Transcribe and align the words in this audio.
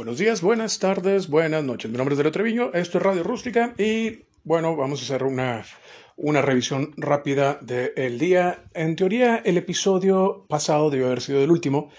Buenos 0.00 0.16
días, 0.16 0.40
buenas 0.40 0.78
tardes, 0.78 1.28
buenas 1.28 1.62
noches. 1.62 1.90
Mi 1.90 1.98
nombre 1.98 2.14
es 2.14 2.16
Darío 2.16 2.32
Treviño, 2.32 2.72
esto 2.72 2.96
es 2.96 3.04
Radio 3.04 3.22
Rústica 3.22 3.74
y 3.76 4.24
bueno, 4.44 4.74
vamos 4.74 5.02
a 5.02 5.04
hacer 5.04 5.24
una, 5.24 5.62
una 6.16 6.40
revisión 6.40 6.94
rápida 6.96 7.58
del 7.60 8.18
día. 8.18 8.64
En 8.72 8.96
teoría, 8.96 9.42
el 9.44 9.58
episodio 9.58 10.46
pasado 10.48 10.88
debió 10.88 11.08
haber 11.08 11.20
sido 11.20 11.44
el 11.44 11.50
último, 11.50 11.90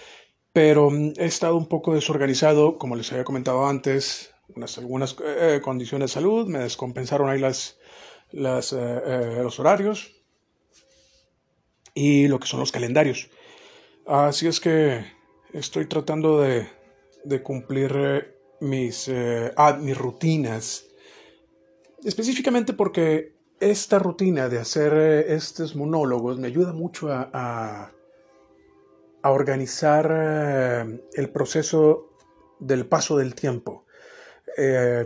pero 0.52 0.90
mm, 0.90 1.12
he 1.16 1.26
estado 1.26 1.56
un 1.56 1.68
poco 1.68 1.94
desorganizado, 1.94 2.76
como 2.76 2.96
les 2.96 3.12
había 3.12 3.22
comentado 3.22 3.68
antes, 3.68 4.34
unas, 4.48 4.76
algunas 4.78 5.14
eh, 5.24 5.60
condiciones 5.62 6.10
de 6.10 6.14
salud, 6.14 6.48
me 6.48 6.58
descompensaron 6.58 7.30
ahí 7.30 7.38
las, 7.38 7.78
eh, 8.32 9.00
eh, 9.06 9.40
los 9.44 9.60
horarios 9.60 10.10
y 11.94 12.26
lo 12.26 12.40
que 12.40 12.48
son 12.48 12.58
los 12.58 12.72
calendarios. 12.72 13.30
Así 14.08 14.48
es 14.48 14.58
que 14.58 15.04
estoy 15.52 15.86
tratando 15.86 16.40
de, 16.40 16.66
de 17.24 17.42
cumplir 17.42 17.92
eh, 17.96 18.36
mis, 18.60 19.08
eh, 19.08 19.52
ah, 19.56 19.78
mis 19.80 19.96
rutinas. 19.96 20.86
Específicamente 22.04 22.72
porque 22.72 23.36
esta 23.60 23.98
rutina 23.98 24.48
de 24.48 24.58
hacer 24.58 24.92
eh, 24.94 25.34
estos 25.34 25.76
monólogos 25.76 26.38
me 26.38 26.48
ayuda 26.48 26.72
mucho 26.72 27.12
a, 27.12 27.30
a, 27.32 27.92
a 29.22 29.30
organizar 29.30 30.10
el 31.14 31.30
proceso 31.30 32.08
del 32.58 32.86
paso 32.86 33.16
del 33.16 33.34
tiempo. 33.34 33.86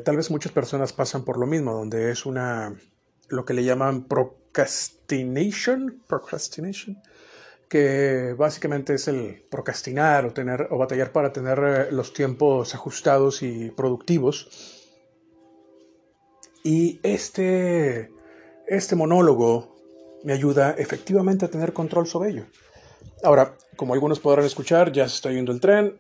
tal 0.05 0.17
vez 0.17 0.31
muchas 0.31 0.53
personas 0.53 0.93
pasan 0.95 1.25
por 1.25 1.39
lo 1.39 1.47
mismo, 1.47 1.73
donde 1.73 2.11
es 2.11 2.25
una, 2.25 2.75
lo 3.29 3.45
que 3.45 3.53
le 3.55 3.63
llaman 3.65 4.05
procrastination, 4.05 6.03
procrastination, 6.07 6.97
que 7.69 8.35
básicamente 8.39 8.95
es 8.95 9.09
el 9.09 9.45
procrastinar 9.51 10.25
o, 10.27 10.33
tener, 10.33 10.69
o 10.71 10.79
batallar 10.79 11.13
para 11.13 11.33
tener 11.33 11.59
eh, 11.59 11.93
los 11.93 12.13
tiempos 12.13 12.75
ajustados 12.75 13.43
y 13.43 13.71
productivos. 13.71 14.85
Y 16.63 17.01
este, 17.03 18.11
este 18.67 18.97
monólogo 18.97 19.77
me 20.25 20.33
ayuda 20.33 20.73
efectivamente 20.73 21.45
a 21.45 21.49
tener 21.49 21.73
control 21.73 22.07
sobre 22.07 22.31
ello. 22.31 22.47
Ahora, 23.23 23.57
como 23.77 23.95
algunos 23.95 24.21
podrán 24.21 24.45
escuchar, 24.45 24.93
ya 24.93 25.09
se 25.09 25.17
está 25.17 25.31
yendo 25.31 25.53
el 25.53 25.61
tren 25.61 25.99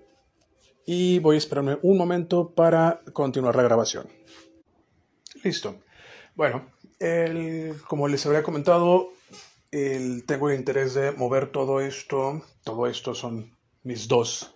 y 0.84 1.18
voy 1.18 1.36
a 1.36 1.38
esperarme 1.38 1.78
un 1.82 1.98
momento 1.98 2.54
para 2.54 3.00
continuar 3.12 3.56
la 3.56 3.62
grabación. 3.62 4.08
Listo. 5.42 5.76
Bueno, 6.34 6.70
el, 6.98 7.74
como 7.88 8.08
les 8.08 8.24
había 8.26 8.42
comentado, 8.42 9.10
el, 9.70 10.24
tengo 10.26 10.50
el 10.50 10.58
interés 10.58 10.94
de 10.94 11.12
mover 11.12 11.50
todo 11.52 11.80
esto. 11.80 12.42
Todo 12.64 12.86
esto 12.86 13.14
son 13.14 13.56
mis 13.82 14.08
dos 14.08 14.54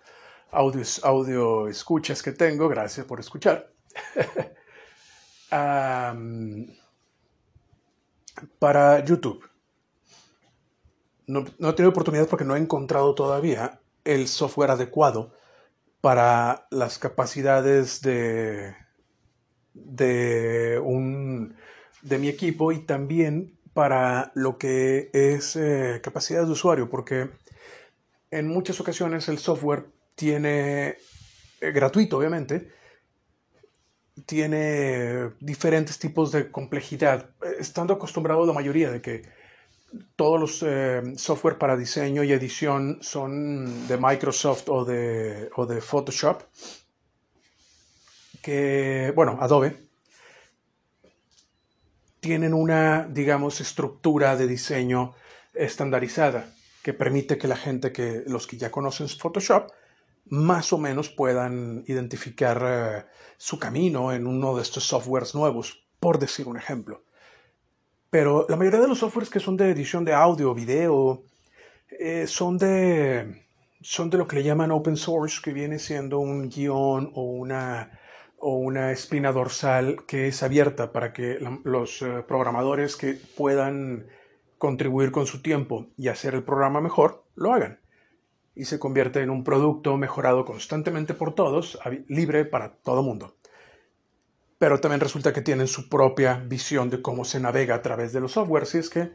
audios, 0.50 1.00
audio 1.04 1.68
escuchas 1.68 2.22
que 2.22 2.32
tengo. 2.32 2.68
Gracias 2.68 3.06
por 3.06 3.20
escuchar. 3.20 3.72
para 8.58 9.04
YouTube. 9.04 9.48
No, 11.26 11.44
no, 11.58 11.70
he 11.70 11.72
tenido 11.74 11.90
oportunidad 11.90 12.28
porque 12.28 12.44
no 12.44 12.56
he 12.56 12.58
encontrado 12.58 13.14
todavía 13.14 13.80
el 14.04 14.26
software 14.26 14.72
adecuado 14.72 15.32
para 16.00 16.66
las 16.70 16.98
capacidades 16.98 18.00
de, 18.00 18.74
de, 19.74 20.80
un, 20.82 21.54
de 22.02 22.18
mi 22.18 22.28
equipo 22.28 22.72
y 22.72 22.80
también 22.80 23.59
para 23.72 24.32
lo 24.34 24.58
que 24.58 25.10
es 25.12 25.56
eh, 25.56 26.00
capacidad 26.02 26.44
de 26.44 26.52
usuario, 26.52 26.90
porque 26.90 27.30
en 28.30 28.48
muchas 28.48 28.80
ocasiones 28.80 29.28
el 29.28 29.38
software 29.38 29.86
tiene, 30.14 30.96
eh, 31.60 31.72
gratuito 31.72 32.18
obviamente, 32.18 32.72
tiene 34.26 35.30
diferentes 35.40 35.98
tipos 35.98 36.32
de 36.32 36.50
complejidad, 36.50 37.30
estando 37.58 37.94
acostumbrado 37.94 38.44
la 38.44 38.52
mayoría 38.52 38.90
de 38.90 39.00
que 39.00 39.22
todos 40.16 40.38
los 40.38 40.62
eh, 40.62 41.02
software 41.16 41.58
para 41.58 41.76
diseño 41.76 42.22
y 42.22 42.32
edición 42.32 42.98
son 43.00 43.88
de 43.88 43.96
Microsoft 43.96 44.68
o 44.68 44.84
de, 44.84 45.50
o 45.56 45.66
de 45.66 45.80
Photoshop, 45.80 46.42
que, 48.42 49.12
bueno, 49.14 49.38
Adobe, 49.40 49.89
tienen 52.20 52.54
una, 52.54 53.08
digamos, 53.08 53.60
estructura 53.60 54.36
de 54.36 54.46
diseño 54.46 55.14
estandarizada 55.54 56.52
que 56.82 56.94
permite 56.94 57.38
que 57.38 57.48
la 57.48 57.56
gente 57.56 57.92
que 57.92 58.22
los 58.26 58.46
que 58.46 58.56
ya 58.56 58.70
conocen 58.70 59.08
Photoshop 59.08 59.70
más 60.26 60.72
o 60.72 60.78
menos 60.78 61.08
puedan 61.08 61.84
identificar 61.88 62.62
uh, 62.62 63.10
su 63.36 63.58
camino 63.58 64.12
en 64.12 64.26
uno 64.26 64.54
de 64.54 64.62
estos 64.62 64.84
softwares 64.84 65.34
nuevos, 65.34 65.82
por 65.98 66.18
decir 66.18 66.46
un 66.46 66.56
ejemplo. 66.56 67.02
Pero 68.10 68.46
la 68.48 68.56
mayoría 68.56 68.80
de 68.80 68.88
los 68.88 68.98
softwares 68.98 69.30
que 69.30 69.40
son 69.40 69.56
de 69.56 69.70
edición 69.70 70.04
de 70.04 70.14
audio, 70.14 70.54
video, 70.54 71.22
eh, 71.98 72.26
son 72.26 72.58
de 72.58 73.44
son 73.82 74.10
de 74.10 74.18
lo 74.18 74.28
que 74.28 74.36
le 74.36 74.42
llaman 74.42 74.70
open 74.70 74.96
source, 74.96 75.40
que 75.42 75.52
viene 75.52 75.78
siendo 75.78 76.18
un 76.18 76.50
guion 76.50 77.10
o 77.14 77.22
una 77.22 77.98
o 78.40 78.56
una 78.56 78.90
espina 78.90 79.32
dorsal 79.32 80.04
que 80.06 80.26
es 80.26 80.42
abierta 80.42 80.92
para 80.92 81.12
que 81.12 81.38
los 81.64 82.00
eh, 82.00 82.24
programadores 82.26 82.96
que 82.96 83.18
puedan 83.36 84.06
contribuir 84.56 85.12
con 85.12 85.26
su 85.26 85.42
tiempo 85.42 85.88
y 85.96 86.08
hacer 86.08 86.34
el 86.34 86.42
programa 86.42 86.80
mejor, 86.80 87.26
lo 87.34 87.52
hagan. 87.52 87.80
Y 88.54 88.64
se 88.64 88.78
convierte 88.78 89.20
en 89.20 89.30
un 89.30 89.44
producto 89.44 89.96
mejorado 89.98 90.44
constantemente 90.44 91.12
por 91.12 91.34
todos, 91.34 91.78
libre 92.08 92.46
para 92.46 92.72
todo 92.76 93.02
mundo. 93.02 93.36
Pero 94.58 94.80
también 94.80 95.00
resulta 95.00 95.32
que 95.32 95.42
tienen 95.42 95.66
su 95.66 95.88
propia 95.88 96.42
visión 96.46 96.90
de 96.90 97.00
cómo 97.00 97.24
se 97.24 97.40
navega 97.40 97.74
a 97.74 97.82
través 97.82 98.12
de 98.12 98.20
los 98.20 98.32
softwares, 98.32 98.74
y 98.74 98.78
es 98.78 98.90
que 98.90 99.12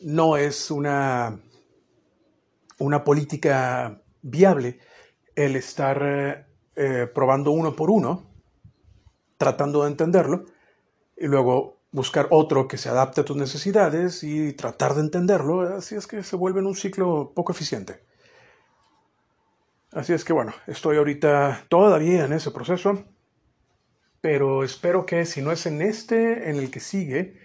no 0.00 0.36
es 0.36 0.70
una, 0.70 1.38
una 2.78 3.04
política 3.04 4.02
viable 4.22 4.80
el 5.34 5.56
estar 5.56 6.46
eh 6.76 7.06
probando 7.14 7.52
uno 7.52 7.76
por 7.76 7.90
uno 7.90 8.33
tratando 9.44 9.82
de 9.82 9.90
entenderlo 9.90 10.46
y 11.18 11.26
luego 11.26 11.76
buscar 11.92 12.28
otro 12.30 12.66
que 12.66 12.78
se 12.78 12.88
adapte 12.88 13.20
a 13.20 13.24
tus 13.24 13.36
necesidades 13.36 14.24
y 14.24 14.54
tratar 14.54 14.94
de 14.94 15.02
entenderlo, 15.02 15.60
así 15.76 15.94
es 15.94 16.06
que 16.06 16.22
se 16.22 16.36
vuelve 16.36 16.60
en 16.60 16.66
un 16.66 16.74
ciclo 16.74 17.32
poco 17.34 17.52
eficiente. 17.52 18.00
Así 19.92 20.14
es 20.14 20.24
que 20.24 20.32
bueno, 20.32 20.54
estoy 20.66 20.96
ahorita 20.96 21.66
todavía 21.68 22.24
en 22.24 22.32
ese 22.32 22.50
proceso, 22.50 23.04
pero 24.22 24.64
espero 24.64 25.04
que 25.04 25.26
si 25.26 25.42
no 25.42 25.52
es 25.52 25.66
en 25.66 25.82
este, 25.82 26.48
en 26.48 26.56
el 26.56 26.70
que 26.70 26.80
sigue, 26.80 27.38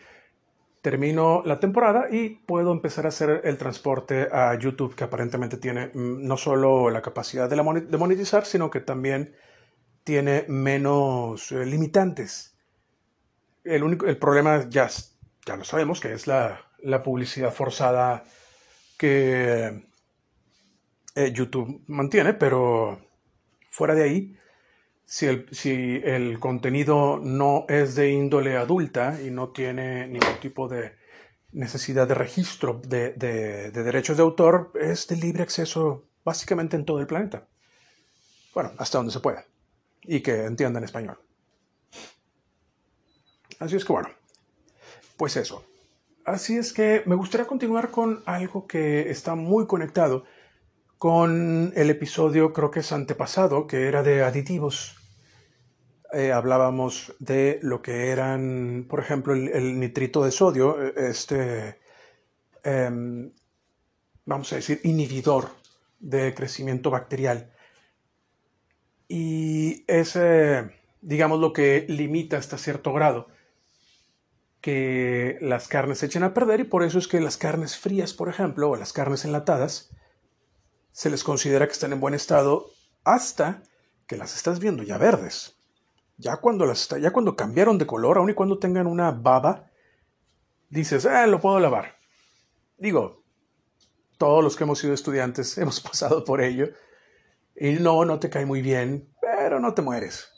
termino 0.81 1.43
la 1.45 1.59
temporada 1.59 2.07
y 2.09 2.29
puedo 2.47 2.71
empezar 2.71 3.05
a 3.05 3.09
hacer 3.09 3.41
el 3.43 3.57
transporte 3.57 4.29
a 4.31 4.57
YouTube, 4.57 4.95
que 4.95 5.03
aparentemente 5.03 5.57
tiene 5.57 5.91
mm, 5.93 6.25
no 6.25 6.37
solo 6.37 6.89
la 6.89 7.01
capacidad 7.01 7.49
de 7.49 7.97
monetizar, 7.97 8.45
sino 8.45 8.69
que 8.69 8.79
también 8.79 9.35
tiene 10.09 10.43
menos 10.47 11.51
eh, 11.51 11.63
limitantes. 11.67 12.55
El, 13.63 13.83
único, 13.83 14.07
el 14.07 14.17
problema 14.17 14.67
ya, 14.67 14.89
ya 15.45 15.55
lo 15.55 15.63
sabemos, 15.63 15.99
que 15.99 16.13
es 16.13 16.25
la, 16.25 16.65
publicidad 17.03 17.53
forzada 17.53 18.23
que 18.97 19.83
eh, 21.13 21.31
YouTube 21.31 21.83
mantiene, 21.85 22.33
pero 22.33 22.99
fuera 23.69 23.93
de 23.93 24.01
ahí, 24.01 24.37
si 25.05 25.27
el, 25.27 25.45
si 25.51 26.01
el, 26.03 26.39
contenido 26.39 27.19
no 27.21 27.65
es 27.69 27.93
de 27.93 28.09
índole 28.09 28.57
adulta 28.57 29.19
y 29.23 29.29
no 29.29 29.49
tiene 29.49 30.07
ningún 30.07 30.39
tipo 30.41 30.67
de 30.67 30.95
necesidad 31.51 32.07
de 32.07 32.15
registro 32.15 32.81
de 32.83 33.13
derechos 33.71 34.17
de 34.17 34.23
autor, 34.23 34.71
es 34.73 35.07
de 35.07 35.17
libre 35.17 35.43
acceso 35.43 36.07
básicamente 36.25 36.75
en 36.77 36.85
todo 36.85 36.99
el 36.99 37.05
planeta. 37.05 37.47
Bueno, 38.55 38.71
hasta 38.79 38.97
donde 38.97 39.13
se 39.13 39.19
pueda 39.19 39.45
y 40.03 40.21
que 40.21 40.45
entiendan 40.45 40.83
español. 40.83 41.19
Así 43.59 43.75
es 43.75 43.85
que 43.85 43.93
bueno, 43.93 44.09
pues 45.17 45.35
eso. 45.35 45.65
Así 46.25 46.57
es 46.57 46.73
que 46.73 47.03
me 47.05 47.15
gustaría 47.15 47.47
continuar 47.47 47.91
con 47.91 48.21
algo 48.25 48.67
que 48.67 49.09
está 49.09 49.35
muy 49.35 49.65
conectado 49.65 50.25
con 50.99 51.71
el 51.75 51.89
episodio, 51.89 52.51
creo 52.53 52.71
que 52.71 52.81
es 52.81 52.91
antepasado, 52.91 53.67
que 53.67 53.87
era 53.87 54.03
de 54.03 54.21
aditivos. 54.21 54.97
Eh, 56.11 56.31
hablábamos 56.31 57.15
de 57.19 57.59
lo 57.61 57.81
que 57.81 58.09
eran, 58.09 58.85
por 58.89 58.99
ejemplo, 58.99 59.33
el, 59.33 59.79
nitrito 59.79 60.23
de 60.23 60.31
sodio, 60.31 60.81
eh, 60.81 60.93
este, 61.09 61.79
em, 62.63 63.31
vamos 64.25 64.51
a 64.51 64.57
decir, 64.57 64.81
inhibidor 64.83 65.49
de 65.99 66.33
crecimiento 66.33 66.89
bacterial. 66.89 67.53
Y 69.09 69.83
es, 69.87 70.17
digamos, 71.01 71.39
lo 71.41 71.51
que 71.51 71.85
limita 71.89 72.37
hasta 72.37 72.57
cierto 72.57 72.93
grado 72.93 73.27
que 74.61 75.37
las 75.41 75.67
carnes 75.67 75.99
se 75.99 76.07
echen 76.07 76.23
a 76.23 76.33
perder 76.33 76.61
y 76.61 76.65
por 76.65 76.83
eso 76.83 76.99
es 76.99 77.07
que 77.07 77.21
las 77.21 77.37
carnes 77.37 77.77
frías, 77.77 78.13
por 78.13 78.29
ejemplo, 78.29 78.69
o 78.69 78.75
las 78.75 78.93
carnes 78.93 79.25
enlatadas, 79.25 79.89
se 80.91 81.09
les 81.09 81.23
considera 81.23 81.65
que 81.65 81.73
están 81.73 81.93
en 81.93 81.99
buen 81.99 82.13
estado 82.13 82.67
hasta 83.03 83.63
que 84.05 84.17
las 84.17 84.35
estás 84.35 84.59
viendo 84.59 84.83
ya 84.83 84.97
verdes. 84.97 85.55
Ya 86.17 86.37
cuando, 86.37 86.65
las, 86.65 86.89
ya 86.89 87.11
cuando 87.11 87.37
cambiaron 87.37 87.77
de 87.77 87.87
color, 87.87 88.17
aun 88.17 88.29
y 88.29 88.33
cuando 88.33 88.59
tengan 88.59 88.87
una 88.87 89.11
baba, 89.11 89.69
dices, 90.69 91.05
ah, 91.05 91.25
lo 91.27 91.39
puedo 91.39 91.59
lavar. 91.59 91.95
Digo, 92.77 93.23
todos 94.17 94.43
los 94.43 94.57
que 94.57 94.65
hemos 94.65 94.79
sido 94.79 94.93
estudiantes 94.93 95.57
hemos 95.57 95.79
pasado 95.79 96.25
por 96.25 96.41
ello. 96.41 96.67
Y 97.59 97.73
no, 97.73 98.05
no 98.05 98.19
te 98.19 98.29
cae 98.29 98.45
muy 98.45 98.61
bien, 98.61 99.13
pero 99.21 99.59
no 99.59 99.73
te 99.73 99.81
mueres. 99.81 100.31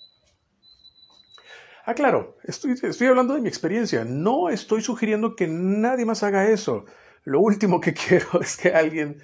Ah, 1.86 1.94
claro, 1.94 2.38
estoy, 2.44 2.76
estoy 2.82 3.08
hablando 3.08 3.36
de 3.36 3.42
mi 3.42 3.48
experiencia. 3.48 4.04
No 4.06 4.50
estoy 4.50 4.82
sugiriendo 4.82 5.36
que 5.36 5.48
nadie 5.48 6.06
más 6.06 6.24
haga 6.24 6.50
eso. 6.50 6.86
Lo 7.24 7.40
último 7.40 7.80
que 7.80 7.94
quiero 8.08 8.42
es 8.42 8.58
que 8.58 8.70
alguien 8.70 9.22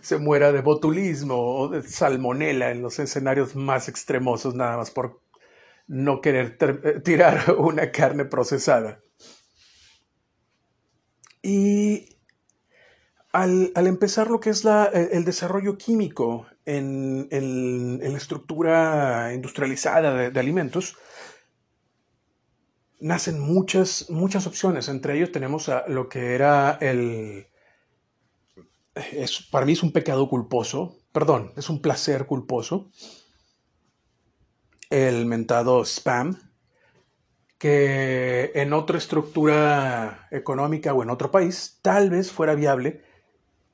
se 0.00 0.18
muera 0.18 0.52
de 0.52 0.60
botulismo 0.60 1.56
o 1.56 1.68
de 1.68 1.82
salmonela 1.82 2.70
en 2.70 2.82
los 2.82 2.98
escenarios 2.98 3.56
más 3.56 3.88
extremosos, 3.88 4.54
nada 4.54 4.76
más 4.76 4.90
por 4.90 5.22
no 5.86 6.20
querer 6.20 6.56
eh, 6.60 7.00
tirar 7.00 7.54
una 7.58 7.90
carne 7.90 8.26
procesada. 8.26 9.00
Y 11.42 12.18
al, 13.32 13.72
empezar 13.74 14.30
lo 14.30 14.40
que 14.40 14.50
es 14.50 14.64
eh, 14.64 15.10
el 15.12 15.24
desarrollo 15.24 15.78
químico 15.78 16.46
en, 16.68 17.98
la 18.00 18.18
estructura 18.18 19.32
industrializada 19.34 20.30
de, 20.30 20.40
alimentos, 20.40 20.96
nacen 23.00 23.40
muchas, 23.40 24.10
muchas 24.10 24.46
opciones. 24.46 24.88
Entre 24.88 25.16
ellos 25.16 25.32
tenemos 25.32 25.70
lo 25.88 26.08
que 26.08 26.34
era 26.34 26.78
el... 26.80 27.46
Es, 29.12 29.42
para 29.50 29.64
mí 29.64 29.72
es 29.72 29.82
un 29.82 29.92
pecado 29.92 30.28
culposo, 30.28 30.98
perdón, 31.12 31.52
es 31.56 31.70
un 31.70 31.80
placer 31.80 32.26
culposo, 32.26 32.90
el 34.90 35.24
mentado 35.24 35.84
spam, 35.84 36.36
que 37.58 38.50
en 38.54 38.72
otra 38.72 38.98
estructura 38.98 40.26
económica 40.32 40.92
o 40.94 41.02
en 41.02 41.10
otro 41.10 41.30
país 41.30 41.78
tal 41.80 42.10
vez 42.10 42.32
fuera 42.32 42.56
viable 42.56 43.04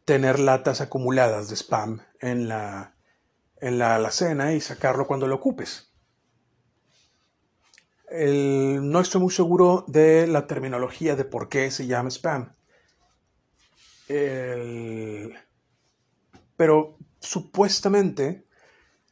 tener 0.05 0.39
latas 0.39 0.83
acumuladas 0.83 1.49
de 1.49 1.57
spam 1.57 2.03
en 2.25 2.49
la, 2.49 2.97
en 3.61 3.79
la 3.79 3.97
alacena 3.97 4.55
y 4.55 4.61
sacarlo 4.61 5.07
cuando 5.07 5.27
lo 5.27 5.35
ocupes. 5.37 5.93
no 8.11 9.01
estoy 9.01 9.21
muy 9.21 9.33
seguro 9.33 9.85
de 9.89 10.27
la 10.27 10.47
terminología 10.47 11.17
de 11.17 11.25
por 11.25 11.49
qué 11.49 11.71
se 11.71 11.87
llama 11.87 12.11
spam. 12.11 12.53
pero 16.57 16.97
supuestamente 17.21 18.47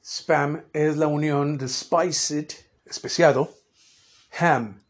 spam 0.03 0.65
es 0.73 0.97
la 0.97 1.06
unión 1.06 1.58
de 1.58 1.69
spiced, 1.69 2.49
especiado, 2.87 3.50
ham. 4.38 4.82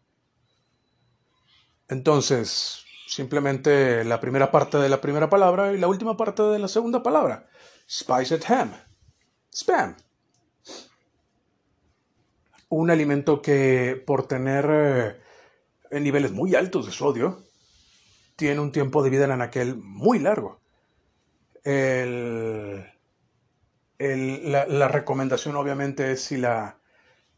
Entonces, 1.89 2.85
simplemente 3.09 4.05
la 4.05 4.21
primera 4.21 4.51
parte 4.51 4.79
de 4.79 4.89
la 4.89 5.01
primera 5.01 5.29
palabra 5.29 5.73
y 5.73 5.79
la 5.79 5.89
última 5.89 6.17
parte 6.17 6.43
de 6.43 6.59
la 6.59 6.69
segunda 6.69 7.03
palabra. 7.03 7.49
Spiced 7.93 8.43
ham. 8.49 8.73
Spam. 9.53 9.95
Un 12.71 12.91
alimento 12.91 13.43
que 13.43 14.03
por 14.07 14.27
tener 14.27 15.21
eh, 15.91 16.01
niveles 16.01 16.33
muy 16.33 16.55
altos 16.55 16.87
de 16.87 16.93
sodio, 16.93 17.43
tiene 18.35 18.61
un 18.61 18.73
tiempo 18.73 19.03
de 19.03 19.11
vida 19.11 19.27
en 19.27 19.43
aquel 19.43 19.77
muy 19.77 20.21
largo. 20.21 20.63
la, 23.99 24.89
recomendación 24.89 25.57
obviamente 25.57 26.13
es 26.13 26.25
si 26.25 26.39
la, 26.39 26.79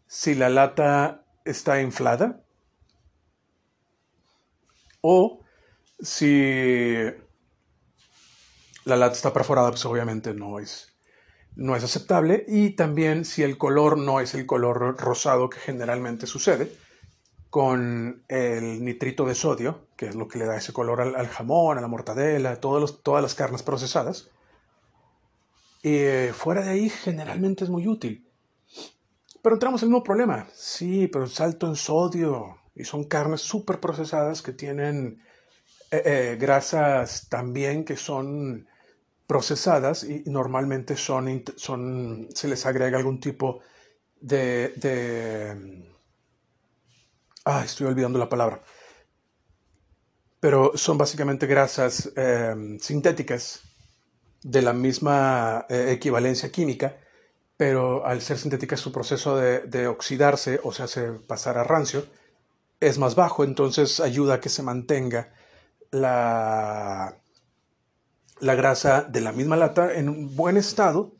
si 0.07 0.37
la 0.37 0.51
lata 0.51 1.25
está 1.45 1.83
inflada 1.83 2.45
o 5.01 5.41
si 5.99 7.11
la 8.85 8.97
lata 8.97 9.15
está 9.15 9.33
perforada, 9.33 9.71
pues 9.71 9.85
obviamente 9.87 10.35
no 10.35 10.59
es, 10.59 10.95
no 11.57 11.77
es 11.77 11.85
aceptable. 11.85 12.45
Y 12.49 12.71
también 12.71 13.25
si 13.25 13.43
el 13.43 13.59
color 13.59 13.99
no 13.99 14.21
es 14.21 14.35
el 14.35 14.47
color 14.47 14.97
rosado 14.99 15.49
que 15.51 15.59
generalmente 15.59 16.27
sucede 16.27 16.71
con 17.51 18.25
el 18.29 18.85
nitrito 18.85 19.25
de 19.25 19.35
sodio, 19.35 19.87
que 19.97 20.07
es 20.07 20.15
lo 20.17 20.27
que 20.27 20.39
le 20.39 20.47
da 20.47 20.57
ese 20.57 20.73
color 20.73 21.01
al, 21.01 21.29
jamón, 21.29 21.79
a 21.79 21.81
la 21.81 21.89
mortadela, 21.89 22.51
a 22.51 22.61
todas 22.61 23.23
las 23.23 23.35
carnes 23.35 23.63
procesadas. 23.63 24.31
Y 25.83 25.97
eh, 25.97 26.33
fuera 26.35 26.63
de 26.63 26.71
ahí 26.71 26.89
generalmente 26.89 27.65
es 27.65 27.71
muy 27.71 27.87
útil. 27.87 28.27
Pero 29.41 29.57
entramos 29.57 29.83
en 29.83 29.87
el 29.87 29.91
mismo 29.91 30.03
problema. 30.03 30.49
Sí, 30.55 31.07
pero 31.07 31.27
salto 31.27 31.69
en 31.69 31.77
sodio 31.77 32.59
y 32.75 32.85
son 32.85 33.05
carnes 33.05 33.43
súper 33.43 33.79
procesadas 33.79 34.43
que 34.43 34.53
tienen 34.53 35.23
eh, 35.91 36.03
eh, 36.05 36.37
grasas 36.41 37.29
también 37.29 37.85
que 37.85 37.97
son 37.97 38.67
procesadas 39.27 40.05
y 40.05 40.23
normalmente 40.27 40.97
son, 40.97 41.43
son, 41.57 42.29
se 42.35 42.49
les 42.49 42.67
agrega 42.67 42.99
algún 42.99 43.21
tipo 43.21 43.61
de, 44.21 44.73
de 44.77 45.85
ah, 47.45 47.63
estoy 47.65 47.87
olvidando 47.87 48.19
la 48.19 48.29
palabra, 48.29 48.61
pero 50.41 50.73
son 50.77 50.99
básicamente 50.99 51.47
grasas 51.47 52.13
em, 52.17 52.79
sintéticas 52.79 53.63
de 54.43 54.63
la 54.63 54.73
misma 54.75 55.67
eh, 55.71 55.93
equivalencia 55.93 56.51
química, 56.53 56.97
pero 57.57 58.05
al 58.05 58.21
ser 58.21 58.39
sintéticas 58.39 58.81
su 58.81 58.93
proceso 58.93 59.37
de, 59.37 59.61
de 59.61 59.87
oxidarse 59.87 60.61
o 60.63 60.73
se 60.73 60.83
hace 60.83 61.13
pasar 61.13 61.57
a 61.57 61.65
rancio 61.65 62.05
es 62.81 62.99
más 62.99 63.15
bajo, 63.15 63.45
entonces 63.45 64.01
ayuda 64.01 64.35
a 64.35 64.41
que 64.41 64.51
se 64.51 64.63
mantenga 64.63 65.33
la, 65.91 67.17
la 68.41 68.55
grasa 68.55 69.03
de 69.03 69.21
la 69.21 69.33
misma 69.33 69.57
lata 69.57 69.95
en 69.95 70.09
un 70.09 70.35
buen 70.37 70.57
estado, 70.57 71.13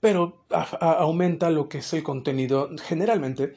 pero 0.00 0.44
aumenta 0.80 1.50
lo 1.50 1.68
que 1.68 1.78
es 1.78 1.92
el 1.92 2.02
contenido 2.02 2.70
generalmente 2.84 3.56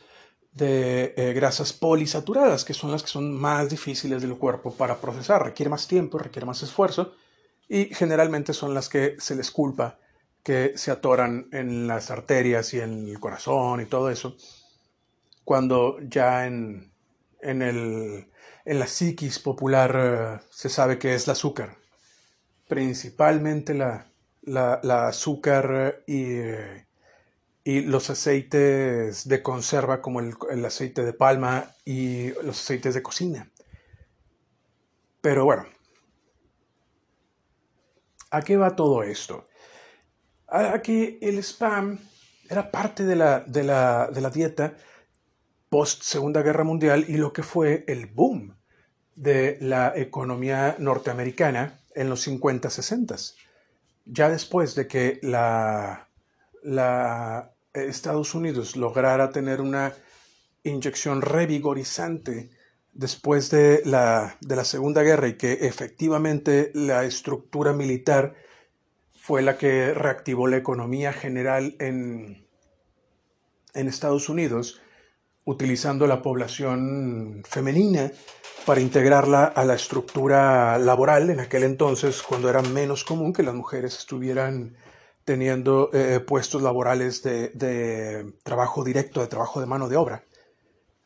de 0.53 1.13
eh, 1.15 1.33
grasas 1.33 1.73
polisaturadas, 1.73 2.65
que 2.65 2.73
son 2.73 2.91
las 2.91 3.03
que 3.03 3.09
son 3.09 3.33
más 3.33 3.69
difíciles 3.69 4.21
del 4.21 4.37
cuerpo 4.37 4.73
para 4.73 4.97
procesar, 4.99 5.43
requiere 5.43 5.69
más 5.69 5.87
tiempo, 5.87 6.17
requiere 6.17 6.45
más 6.45 6.61
esfuerzo 6.63 7.13
y 7.69 7.85
generalmente 7.93 8.53
son 8.53 8.73
las 8.73 8.89
que 8.89 9.15
se 9.19 9.35
les 9.35 9.51
culpa 9.51 9.97
que 10.43 10.73
se 10.75 10.91
atoran 10.91 11.47
en 11.51 11.87
las 11.87 12.11
arterias 12.11 12.73
y 12.73 12.79
en 12.79 13.07
el 13.07 13.19
corazón 13.19 13.81
y 13.81 13.85
todo 13.85 14.09
eso, 14.09 14.35
cuando 15.43 15.97
ya 16.01 16.47
en, 16.47 16.91
en 17.41 17.61
el 17.61 18.27
en 18.65 18.79
la 18.79 18.87
psiquis 18.87 19.39
popular 19.39 19.95
eh, 19.95 20.45
se 20.49 20.69
sabe 20.69 20.99
que 20.99 21.15
es 21.15 21.25
el 21.25 21.31
azúcar, 21.31 21.77
principalmente 22.71 23.73
la, 23.73 25.07
azúcar 25.09 26.03
eh, 26.07 26.85
y, 27.65 27.81
los 27.81 28.09
aceites 28.09 29.27
de 29.27 29.43
conserva 29.43 30.01
como 30.01 30.21
el, 30.21 30.65
aceite 30.65 31.03
de 31.03 31.11
palma 31.11 31.75
y 31.83 32.29
los 32.43 32.61
aceites 32.61 32.93
de 32.93 33.03
cocina. 33.03 33.51
Pero 35.19 35.43
bueno, 35.43 35.65
¿a 38.29 38.41
qué 38.41 38.55
va 38.55 38.73
todo 38.73 39.03
esto? 39.03 39.49
A, 40.47 40.81
que 40.81 41.19
el 41.21 41.39
spam 41.39 41.99
era 42.49 42.71
parte 42.71 43.03
de 43.03 43.17
la, 43.17 43.41
de 43.41 43.63
la 43.65 44.29
dieta 44.33 44.77
post 45.67 46.03
Segunda 46.03 46.41
Guerra 46.41 46.63
Mundial 46.63 47.03
y 47.05 47.17
lo 47.17 47.33
que 47.33 47.43
fue 47.43 47.83
el 47.89 48.05
boom 48.05 48.55
de 49.13 49.57
la 49.59 49.91
economía 49.93 50.77
norteamericana 50.79 51.80
en 51.95 52.09
los 52.09 52.27
50-60. 52.27 53.35
Ya 54.05 54.29
después 54.29 54.75
de 54.75 54.87
que 54.87 55.19
la, 55.21 56.09
la 56.63 57.53
Estados 57.73 58.35
Unidos 58.35 58.75
lograra 58.75 59.31
tener 59.31 59.61
una 59.61 59.93
inyección 60.63 61.21
revigorizante 61.21 62.51
después 62.93 63.49
de 63.49 63.81
la, 63.85 64.37
de 64.41 64.55
la 64.55 64.65
Segunda 64.65 65.01
Guerra 65.03 65.27
y 65.27 65.37
que 65.37 65.53
efectivamente 65.53 66.71
la 66.73 67.05
estructura 67.05 67.73
militar 67.73 68.35
fue 69.15 69.41
la 69.41 69.57
que 69.57 69.93
reactivó 69.93 70.47
la 70.47 70.57
economía 70.57 71.13
general 71.13 71.75
en, 71.79 72.47
en 73.73 73.87
Estados 73.87 74.29
Unidos, 74.29 74.81
utilizando 75.45 76.07
la 76.07 76.21
población 76.21 77.41
femenina 77.47 78.11
para 78.65 78.81
integrarla 78.81 79.45
a 79.45 79.65
la 79.65 79.73
estructura 79.73 80.77
laboral 80.77 81.29
en 81.29 81.39
aquel 81.39 81.63
entonces, 81.63 82.21
cuando 82.21 82.49
era 82.49 82.61
menos 82.61 83.03
común 83.03 83.33
que 83.33 83.43
las 83.43 83.55
mujeres 83.55 83.97
estuvieran 83.97 84.75
teniendo 85.25 85.89
eh, 85.93 86.19
puestos 86.19 86.61
laborales 86.61 87.23
de, 87.23 88.33
trabajo 88.43 88.83
directo, 88.83 89.21
de 89.21 89.27
trabajo 89.27 89.59
de 89.59 89.65
mano 89.65 89.89
de 89.89 89.97
obra. 89.97 90.23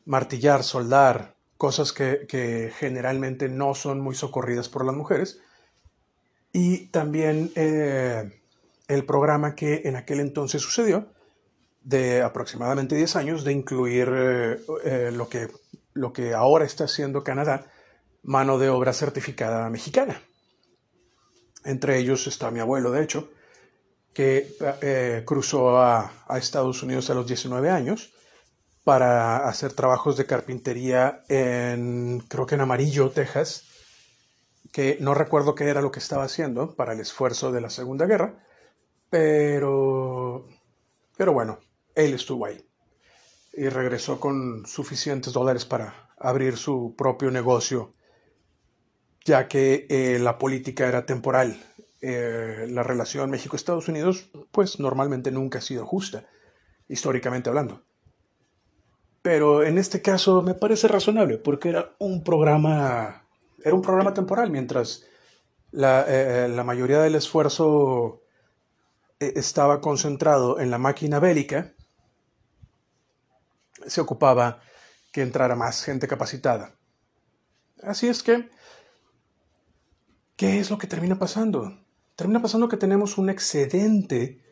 Martillar, 0.04 0.62
soldar, 0.62 1.36
cosas 1.56 1.92
que, 1.92 2.72
generalmente 2.78 3.48
no 3.48 3.74
son 3.74 4.00
muy 4.00 4.14
socorridas 4.14 4.68
por 4.68 4.84
las 4.84 4.94
mujeres. 4.94 5.40
Y 6.52 6.86
también 6.86 7.52
eh, 7.54 8.40
el 8.88 9.04
programa 9.04 9.54
que 9.54 9.82
en 9.84 9.96
aquel 9.96 10.20
entonces 10.20 10.62
sucedió, 10.62 11.08
de 11.86 12.20
aproximadamente 12.20 12.96
10 12.96 13.14
años 13.14 13.44
de 13.44 13.52
incluir 13.52 14.08
eh, 14.12 14.60
eh, 14.84 15.10
lo, 15.12 15.28
que, 15.28 15.48
lo 15.94 16.12
que 16.12 16.34
ahora 16.34 16.64
está 16.64 16.84
haciendo 16.84 17.22
Canadá, 17.22 17.70
mano 18.24 18.58
de 18.58 18.68
obra 18.68 18.92
certificada 18.92 19.70
mexicana. 19.70 20.20
Entre 21.64 21.98
ellos 21.98 22.26
está 22.26 22.50
mi 22.50 22.58
abuelo, 22.58 22.90
de 22.90 23.04
hecho, 23.04 23.30
que 24.12 24.56
eh, 24.82 25.22
cruzó 25.24 25.78
a, 25.78 26.10
a, 26.26 26.38
Estados 26.38 26.82
Unidos 26.82 27.08
a 27.08 27.14
los 27.14 27.28
19 27.28 27.70
años 27.70 28.12
para 28.82 29.48
hacer 29.48 29.72
trabajos 29.72 30.16
de 30.16 30.26
carpintería 30.26 31.22
en, 31.28 32.18
creo 32.28 32.46
que 32.46 32.56
en 32.56 32.62
Amarillo, 32.62 33.10
Texas, 33.10 33.62
que 34.72 34.98
no 35.00 35.14
recuerdo 35.14 35.54
qué 35.54 35.68
era 35.68 35.82
lo 35.82 35.92
que 35.92 36.00
estaba 36.00 36.24
haciendo 36.24 36.74
para 36.74 36.94
el 36.94 37.00
esfuerzo 37.00 37.52
de 37.52 37.60
la 37.60 37.70
Segunda 37.70 38.06
Guerra, 38.06 38.44
pero, 39.08 40.48
pero 41.16 41.32
bueno, 41.32 41.60
él 41.96 42.14
estuvo 42.14 42.46
ahí 42.46 42.64
y 43.56 43.68
regresó 43.68 44.20
con 44.20 44.66
suficientes 44.66 45.32
dólares 45.32 45.64
para 45.64 46.10
abrir 46.18 46.56
su 46.56 46.94
propio 46.96 47.30
negocio, 47.30 47.92
ya 49.24 49.48
que 49.48 49.86
eh, 49.88 50.18
la 50.20 50.38
política 50.38 50.86
era 50.86 51.06
temporal. 51.06 51.58
Eh, 52.02 52.66
la 52.68 52.82
relación 52.82 53.30
México-Estados 53.30 53.88
Unidos, 53.88 54.28
pues 54.52 54.78
normalmente 54.78 55.30
nunca 55.30 55.58
ha 55.58 55.62
sido 55.62 55.86
justa, 55.86 56.26
históricamente 56.86 57.48
hablando. 57.48 57.82
Pero 59.22 59.64
en 59.64 59.78
este 59.78 60.02
caso 60.02 60.42
me 60.42 60.54
parece 60.54 60.86
razonable, 60.86 61.38
porque 61.38 61.70
era 61.70 61.96
un 61.98 62.22
programa, 62.22 63.26
era 63.64 63.74
un 63.74 63.82
programa 63.82 64.12
temporal, 64.12 64.50
mientras 64.50 65.04
la, 65.72 66.04
eh, 66.06 66.48
la 66.48 66.62
mayoría 66.62 67.00
del 67.00 67.14
esfuerzo 67.14 68.22
estaba 69.18 69.80
concentrado 69.80 70.60
en 70.60 70.70
la 70.70 70.76
máquina 70.76 71.18
bélica, 71.18 71.74
se 73.86 74.00
ocupaba 74.00 74.60
que 75.12 75.22
entrara 75.22 75.56
más 75.56 75.84
gente 75.84 76.08
capacitada. 76.08 76.74
Así 77.82 78.08
es 78.08 78.22
que, 78.22 78.48
¿qué 80.36 80.58
es 80.58 80.70
lo 80.70 80.78
que 80.78 80.86
termina 80.86 81.18
pasando? 81.18 81.78
Termina 82.16 82.40
pasando 82.40 82.68
que 82.68 82.76
tenemos 82.76 83.18
un 83.18 83.30
excedente 83.30 84.42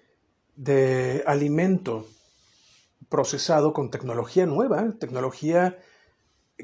de 0.57 1.25
alimento 1.27 2.07
procesado 3.09 3.73
con 3.73 3.91
tecnología 3.91 4.47
nueva, 4.47 4.95
tecnología 4.99 5.79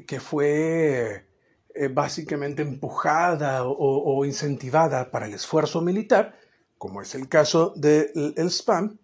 que 0.07 0.19
fue 0.19 1.27
eh, 1.73 1.87
básicamente 1.87 2.61
empujada 2.61 3.63
o, 3.65 4.25
incentivada 4.25 5.11
para 5.11 5.27
el 5.27 5.33
esfuerzo 5.33 5.81
militar, 5.81 6.35
como 6.77 7.01
es 7.01 7.15
el 7.15 7.29
caso 7.29 7.73
del 7.75 8.33
spam, 8.49 8.97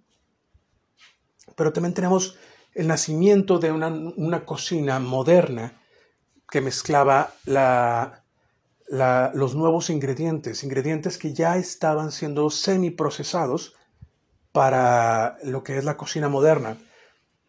pero 1.56 1.74
también 1.74 1.94
tenemos 1.94 2.38
el 2.78 2.88
nacimiento 2.88 3.58
de 3.58 3.72
una, 3.72 4.46
cocina 4.46 5.00
moderna 5.00 5.82
que 6.48 6.62
mezclaba 6.62 7.34
los 8.88 9.56
nuevos 9.56 9.90
ingredientes, 9.90 10.64
ingredientes 10.64 11.18
que 11.18 11.34
ya 11.34 11.58
estaban 11.58 12.12
siendo 12.12 12.52
semiprocesados 12.52 13.74
para 14.52 15.40
lo 15.44 15.64
que 15.64 15.80
es 15.80 15.86
la 15.86 15.98
cocina 15.98 16.30
moderna. 16.30 16.78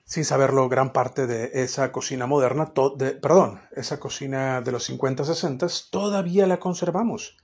Sin 0.06 0.24
saberlo, 0.24 0.70
gran 0.70 0.94
parte 0.94 1.26
de 1.26 1.50
esa 1.52 1.92
cocina 1.92 2.26
moderna, 2.26 2.72
perdón, 3.20 3.60
esa 3.72 4.00
cocina 4.00 4.62
de 4.62 4.72
los 4.72 4.88
50-60 4.88 5.90
todavía 5.90 6.46
la 6.46 6.58
conservamos. 6.58 7.36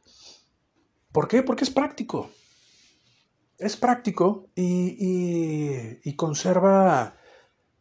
¿Por 1.12 1.28
qué? 1.28 1.42
Porque 1.42 1.64
es 1.64 1.70
práctico. 1.70 2.30
Es 3.58 3.76
práctico 3.76 4.48
y 4.54 6.16
conserva 6.16 7.18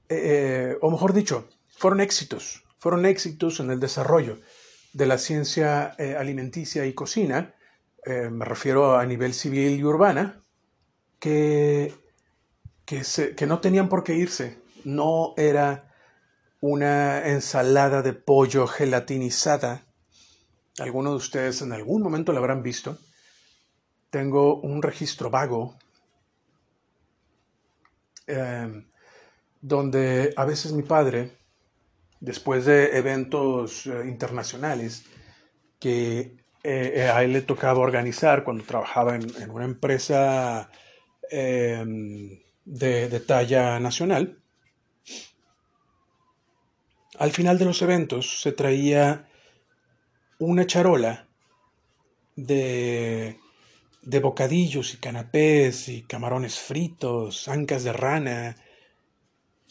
eh, 0.10 0.78
o 0.82 0.92
mejor 0.92 1.14
dicho, 1.14 1.48
fueron 1.78 2.02
éxitos, 2.02 2.64
fueron 2.80 3.06
éxitos 3.06 3.60
en 3.60 3.72
el 3.72 3.80
desarrollo 3.80 4.38
de 4.94 5.06
la 5.06 5.18
ciencia 5.18 5.96
eh, 5.98 6.16
alimenticia 6.18 6.86
y 6.86 6.94
cocina, 6.94 7.56
eh, 8.06 8.30
me 8.30 8.46
refiero 8.46 8.98
a 8.98 9.06
nivel 9.06 9.34
civil 9.34 9.80
y 9.80 9.84
urbana, 9.84 10.44
que, 11.20 11.94
que, 12.86 13.02
que 13.36 13.48
no 13.48 13.60
tenían 13.60 13.90
por 13.90 14.04
qué 14.04 14.16
irse. 14.16 14.62
No 14.84 15.34
era 15.38 15.94
una 16.60 17.26
ensalada 17.28 18.02
de 18.02 18.14
pollo 18.14 18.68
gelatinizada. 18.68 19.86
Algunos 20.80 21.14
de 21.14 21.18
ustedes 21.18 21.62
en 21.62 21.72
algún 21.72 22.02
momento 22.02 22.34
la 22.34 22.40
habrán 22.40 22.62
visto. 22.62 22.98
Tengo 24.10 24.60
un 24.60 24.82
registro 24.82 25.30
vago 25.30 25.78
donde 29.64 30.34
a 30.36 30.44
veces 30.44 30.74
mi 30.74 30.84
padre, 30.84 31.32
después 32.20 32.66
de 32.66 32.98
eventos 32.98 33.88
eh, 33.88 34.04
internacionales 34.06 35.06
que 35.80 36.36
eh, 36.64 37.10
a 37.14 37.24
él 37.24 37.32
le 37.32 37.42
tocaba 37.42 37.80
organizar 37.80 38.44
cuando 38.44 38.66
trabajaba 38.66 39.16
en, 39.16 39.50
una 39.50 39.64
empresa 39.64 40.70
em, 41.32 42.42
de, 42.66 43.08
de 43.08 43.20
talla 43.22 43.80
nacional, 43.80 44.38
al 47.18 47.32
final 47.32 47.58
de 47.58 47.66
los 47.66 47.82
eventos 47.82 48.42
se 48.42 48.52
traía 48.52 49.30
una 50.40 50.68
charola 50.68 51.26
de, 52.36 53.40
de, 54.02 54.20
bocadillos 54.20 54.94
y 54.94 54.98
canapés 54.98 55.88
y 55.88 56.02
camarones 56.04 56.60
fritos, 56.60 57.48
ancas 57.48 57.86
de 57.86 57.94
rana 57.94 58.58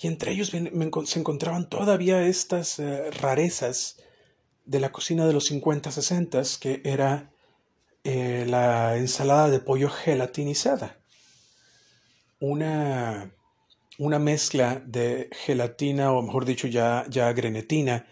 y 0.02 0.09
entre 0.09 0.32
ellos 0.32 0.50
se 0.50 1.18
encontraban 1.18 1.68
todavía 1.68 2.26
estas 2.26 2.80
eh, 2.80 3.09
rarezas 3.12 3.99
de 4.64 4.80
la 4.80 4.90
cocina 4.90 5.26
de 5.26 5.32
los 5.32 5.50
50-60, 5.52 6.59
que 6.59 6.82
era 6.85 7.32
eh, 8.02 8.44
la 8.49 8.97
ensalada 8.97 9.49
de 9.49 9.61
pollo 9.61 9.88
gelatinizada. 9.88 10.99
Una, 12.40 13.32
una 13.97 14.18
mezcla 14.18 14.82
de 14.85 15.30
gelatina, 15.30 16.11
o 16.11 16.21
mejor 16.21 16.47
dicho, 16.47 16.66
ya, 16.66 17.04
ya 17.09 17.32
grenetina, 17.32 18.09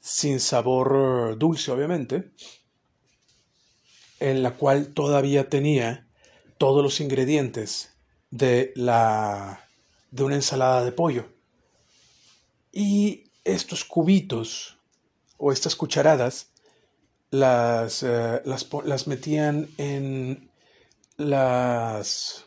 sin 0.00 0.40
sabor 0.40 1.36
dulce, 1.36 1.70
obviamente, 1.70 2.30
en 4.20 4.42
la 4.42 4.52
cual 4.52 4.94
todavía 4.94 5.50
tenía 5.50 6.08
todos 6.56 6.82
los 6.82 6.98
ingredientes 6.98 7.94
de 8.30 8.72
la 8.74 9.69
de 10.10 10.24
una 10.24 10.36
ensalada 10.36 10.84
de 10.84 10.92
pollo. 10.92 11.26
Y 12.72 13.30
estos 13.44 13.84
cubitos 13.84 14.78
o 15.38 15.52
estas 15.52 15.76
cucharadas 15.76 16.50
las, 17.30 18.02
eh, 18.02 18.42
las, 18.44 19.06
metían 19.06 19.68
en 19.78 20.50
las 21.16 22.44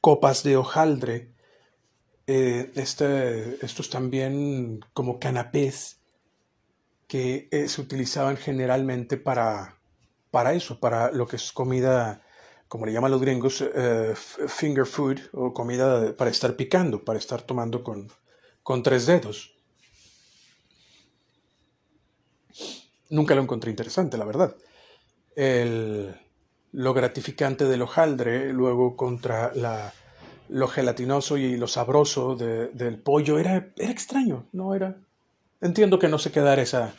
copas 0.00 0.42
de 0.42 0.56
hojaldre, 0.56 1.30
eh, 2.26 2.72
este, 2.74 3.64
estos 3.64 3.90
también 3.90 4.80
como 4.94 5.18
canapés 5.18 5.98
que 7.06 7.48
eh, 7.50 7.68
se 7.68 7.80
utilizaban 7.82 8.36
generalmente 8.36 9.18
para, 9.18 9.78
para 10.30 10.54
eso, 10.54 10.80
para 10.80 11.12
lo 11.12 11.26
que 11.26 11.36
es 11.36 11.52
comida 11.52 12.22
como 12.74 12.86
le 12.86 12.92
llaman 12.92 13.12
los 13.12 13.20
gringos, 13.20 13.60
eh, 13.60 14.14
finger 14.16 14.84
food 14.84 15.20
o 15.32 15.54
comida 15.54 16.12
para 16.16 16.28
estar 16.28 16.56
picando, 16.56 17.04
para 17.04 17.20
estar 17.20 17.40
tomando 17.40 17.84
con, 17.84 18.10
con 18.64 18.82
tres 18.82 19.06
dedos. 19.06 19.54
Nunca 23.10 23.36
lo 23.36 23.42
encontré 23.42 23.70
interesante, 23.70 24.18
la 24.18 24.24
verdad. 24.24 24.56
El, 25.36 26.16
lo 26.72 26.92
gratificante 26.94 27.66
del 27.66 27.82
hojaldre, 27.82 28.52
luego 28.52 28.96
contra 28.96 29.54
la, 29.54 29.92
lo 30.48 30.66
gelatinoso 30.66 31.36
y 31.36 31.56
lo 31.56 31.68
sabroso 31.68 32.34
del 32.34 32.98
pollo, 32.98 33.38
era, 33.38 33.72
era 33.76 33.92
extraño, 33.92 34.48
no 34.50 34.74
era. 34.74 34.96
Entiendo 35.60 36.00
que 36.00 36.08
no 36.08 36.18
se 36.18 36.32
quedara 36.32 36.62
esa, 36.62 36.92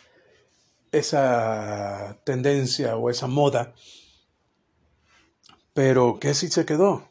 esa 0.94 2.17
tendencia 2.24 2.96
o 2.96 3.10
esa 3.10 3.27
moda 3.27 3.75
pero, 5.75 6.20
¿qué 6.22 6.34
si 6.34 6.48
se 6.48 6.65
quedó? 6.65 7.10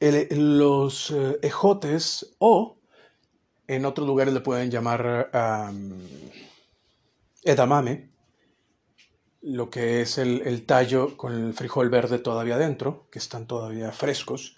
los 0.00 1.10
eh, 1.10 1.38
ejotes 1.42 2.34
o 2.38 2.78
en 3.66 3.84
otros 3.84 4.06
lugares 4.06 4.32
le 4.32 4.40
pueden 4.40 4.70
llamar 4.70 5.30
edamame, 7.42 8.10
lo 9.42 9.68
que 9.68 10.00
es 10.00 10.16
el, 10.18 10.64
tallo 10.66 11.16
con 11.16 11.32
el 11.32 11.52
frijol 11.52 11.90
verde 11.90 12.18
todavía 12.18 12.56
dentro, 12.56 13.06
que 13.10 13.18
están 13.18 13.46
todavía 13.46 13.92
frescos, 13.92 14.56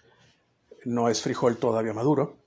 no 0.84 1.08
es 1.08 1.20
frijol 1.20 1.56
todavía 1.58 1.92
maduro. 1.92 2.38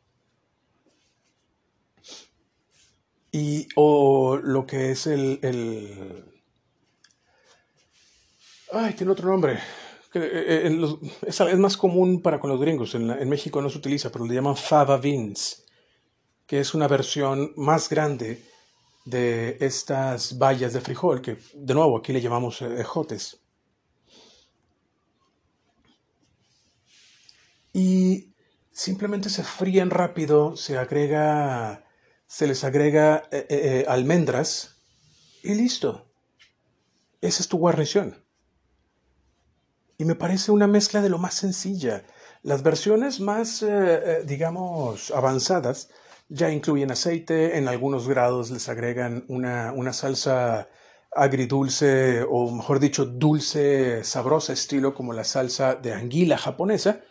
Y 3.32 3.68
o 3.76 4.38
lo 4.38 4.66
que 4.66 4.92
es 4.92 5.08
el 5.08 6.29
Ay, 8.72 8.94
tiene 8.94 9.12
otro 9.12 9.30
nombre. 9.30 9.60
es, 10.14 11.58
más 11.58 11.78
común 11.78 12.22
para 12.22 12.40
con 12.40 12.52
los 12.52 12.60
gringos. 12.60 12.94
En, 12.96 13.30
México 13.30 13.62
no 13.62 13.70
se 13.70 13.80
utiliza, 13.80 14.12
pero 14.12 14.26
le 14.26 14.36
llaman 14.36 14.56
fava 14.56 14.98
beans, 14.98 15.66
que 16.46 16.60
es 16.60 16.74
una 16.74 16.88
versión 16.88 17.52
más 17.56 17.90
grande 17.90 18.44
de 19.06 19.58
estas 19.60 20.38
bayas 20.38 20.74
de 20.74 20.82
frijol, 20.82 21.22
que 21.22 21.38
de 21.54 21.74
nuevo 21.74 21.98
aquí 21.98 22.14
le 22.14 22.22
llamamos 22.22 22.62
ejotes. 22.62 23.42
Y 27.74 28.36
simplemente 28.72 29.30
se 29.30 29.44
fríen 29.44 29.90
rápido, 29.90 30.56
se 30.56 30.78
agrega, 30.78 31.86
se 32.28 32.46
les 32.46 32.64
agrega 32.64 33.24
eh, 33.32 33.48
eh, 33.50 33.60
eh, 33.80 33.86
almendras 33.88 34.78
y 35.42 35.56
listo. 35.56 36.12
Esa 37.22 37.42
es 37.42 37.48
tu 37.48 37.58
guarnición. 37.58 38.29
Y 40.00 40.06
me 40.06 40.16
parece 40.16 40.54
una 40.54 40.66
mezcla 40.66 41.02
de 41.02 41.10
lo 41.10 41.18
más 41.18 41.34
sencilla. 41.34 42.06
Las 42.42 42.64
versiones 42.64 43.20
más, 43.20 43.66
digamos, 44.26 45.12
avanzadas 45.12 45.90
ya 46.30 46.50
incluyen 46.52 46.90
aceite, 46.90 47.58
en 47.58 47.68
algunos 47.68 48.08
grados 48.08 48.50
les 48.50 48.70
agregan 48.70 49.26
una, 49.28 49.74
una 49.74 49.92
salsa 49.92 50.70
agridulce 51.12 52.24
o 52.30 52.50
mejor 52.50 52.80
dicho 52.80 53.06
dulce 53.06 54.04
sabrosa 54.06 54.54
estilo 54.54 54.94
como 54.94 55.12
la 55.12 55.26
salsa 55.26 55.76
de 55.76 55.92
anguila 55.92 56.38
japonesa 56.38 57.02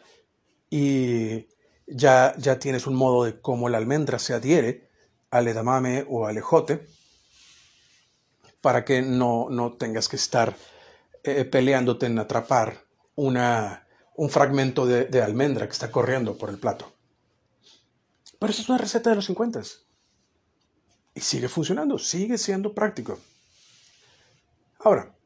y 0.71 1.49
ya, 1.87 2.33
ya 2.39 2.59
tienes 2.59 2.87
un 2.87 2.95
modo 2.95 3.25
de 3.25 3.39
cómo 3.41 3.69
la 3.69 3.77
almendra 3.77 4.19
se 4.19 4.33
adhiere 4.33 4.89
al 5.31 5.49
edamame 5.49 6.07
o 6.09 6.27
al 6.27 6.39
ejote 6.39 6.87
para 8.63 8.85
que 8.85 9.03
no, 9.03 9.49
no 9.51 9.73
tengas 9.73 10.09
que 10.09 10.17
estar 10.17 10.57
eh, 11.29 11.45
peleándote 11.45 12.07
en 12.07 12.19
atrapar 12.19 12.85
una, 13.15 13.87
un 14.17 14.31
fragmento 14.31 14.87
de, 14.87 15.05
de, 15.07 15.23
almendra 15.23 15.67
que 15.67 15.73
está 15.73 15.91
corriendo 15.91 16.37
por 16.37 16.51
el 16.51 16.59
plato. 16.59 16.93
Pero 18.39 18.53
esa 18.53 18.63
es 18.63 18.69
una 18.69 18.79
receta 18.79 19.11
de 19.11 19.17
los 19.17 19.27
50 19.27 19.63
y 21.15 21.21
sigue 21.21 21.49
funcionando, 21.49 21.99
sigue 21.99 22.39
siendo 22.39 22.73
práctico. 22.73 23.19
Ahora, 24.79 25.17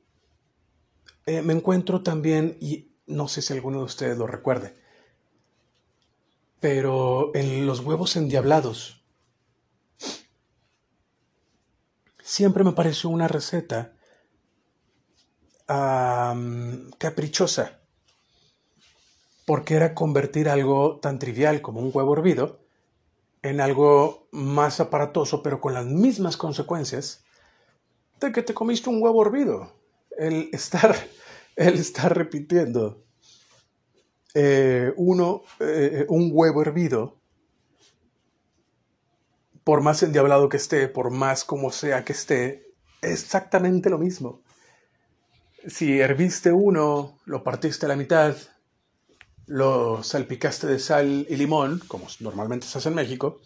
eh, 1.26 1.42
me 1.42 1.52
encuentro 1.52 2.02
también, 2.02 2.56
y 2.60 2.90
no 3.06 3.28
sé 3.28 3.42
si 3.42 3.52
alguno 3.52 3.78
de 3.78 3.84
ustedes 3.84 4.16
lo 4.16 4.26
recuerde, 4.26 4.74
pero 6.60 7.32
en 7.34 7.66
los 7.66 7.80
huevos 7.80 8.16
endiablados, 8.16 9.04
siempre 12.22 12.64
me 12.64 12.72
pareció 12.72 13.10
una 13.10 13.28
receta 13.28 13.94
caprichosa, 16.98 17.80
porque 19.46 19.74
era 19.74 19.94
convertir 19.94 20.48
algo 20.48 20.98
tan 21.00 21.18
trivial 21.18 21.60
como 21.60 21.80
un 21.80 21.90
huevo 21.92 22.14
hervido 22.14 22.60
en 23.42 23.60
algo 23.60 24.28
más 24.30 24.80
aparatoso, 24.80 25.42
pero 25.42 25.60
con 25.60 25.74
las 25.74 25.86
mismas 25.86 26.36
consecuencias 26.36 27.24
de 28.20 28.32
que 28.32 28.42
te 28.42 28.54
comiste 28.54 28.88
un 28.88 29.02
huevo 29.02 29.22
hervido. 29.26 29.72
El 30.16 30.48
estar, 30.52 30.94
el 31.56 31.74
estar 31.74 32.16
repitiendo 32.16 33.04
eh, 34.34 34.92
uno, 34.96 35.42
eh, 35.60 36.06
un 36.08 36.30
huevo 36.32 36.62
hervido, 36.62 37.18
por 39.64 39.80
más 39.80 40.02
endiablado 40.02 40.48
que 40.48 40.56
esté, 40.56 40.88
por 40.88 41.10
más 41.10 41.44
como 41.44 41.70
sea 41.70 42.04
que 42.04 42.12
esté, 42.12 42.72
es 43.00 43.22
exactamente 43.22 43.90
lo 43.90 43.98
mismo. 43.98 44.41
Si 45.66 46.00
herviste 46.00 46.50
uno, 46.50 47.20
lo 47.24 47.44
partiste 47.44 47.86
a 47.86 47.88
la 47.88 47.96
mitad, 47.96 48.34
lo 49.46 50.02
salpicaste 50.02 50.66
de 50.66 50.78
sal 50.78 51.26
y 51.28 51.36
limón, 51.36 51.80
como 51.86 52.06
normalmente 52.20 52.66
se 52.66 52.78
hace 52.78 52.88
en 52.88 52.96
México, 52.96 53.40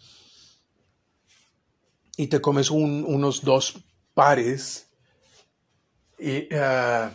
y 2.15 2.27
te 2.27 2.41
comes 2.41 2.71
unos 2.71 3.43
dos 3.43 3.83
pares, 4.15 4.87
y 6.17 6.51
ah, 6.55 7.11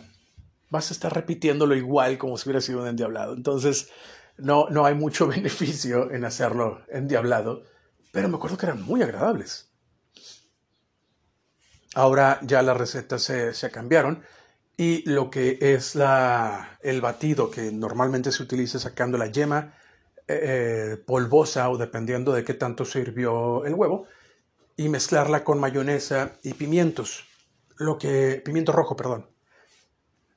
vas 0.69 0.89
a 0.89 0.93
estar 0.93 1.13
repitiéndolo 1.13 1.75
igual 1.75 2.17
como 2.17 2.37
si 2.37 2.47
hubiera 2.47 2.61
sido 2.61 2.81
un 2.81 2.87
endiablado. 2.87 3.33
Entonces, 3.33 3.89
no, 4.37 4.69
no 4.69 4.85
hay 4.85 4.95
mucho 4.95 5.27
beneficio 5.35 6.11
en 6.11 6.23
hacerlo 6.23 6.81
endiablado, 6.87 7.63
pero 8.11 8.29
me 8.29 8.37
acuerdo 8.37 8.57
que 8.57 8.67
eran 8.67 8.81
muy 8.81 9.01
agradables. 9.01 9.69
Ahora 11.93 12.39
ya 12.41 12.61
las 12.61 12.77
recetas 12.77 13.21
se, 13.21 13.53
se 13.53 13.69
cambiaron 13.69 14.23
y 14.77 15.07
lo 15.09 15.29
que 15.29 15.57
es 15.61 15.95
la, 15.95 16.77
el 16.81 17.01
batido 17.01 17.51
que 17.51 17.71
normalmente 17.71 18.31
se 18.31 18.43
utiliza 18.43 18.79
sacando 18.79 19.17
la 19.17 19.27
yema 19.27 19.73
eh, 20.27 21.01
polvosa 21.05 21.69
o 21.69 21.77
dependiendo 21.77 22.33
de 22.33 22.43
qué 22.43 22.53
tanto 22.53 22.85
se 22.85 22.99
hirvió 22.99 23.65
el 23.65 23.73
huevo 23.75 24.07
y 24.75 24.89
mezclarla 24.89 25.43
con 25.43 25.59
mayonesa 25.59 26.33
y 26.41 26.53
pimientos, 26.53 27.25
lo 27.77 27.97
que 27.97 28.41
pimiento 28.43 28.71
rojo, 28.71 28.95
perdón 28.95 29.33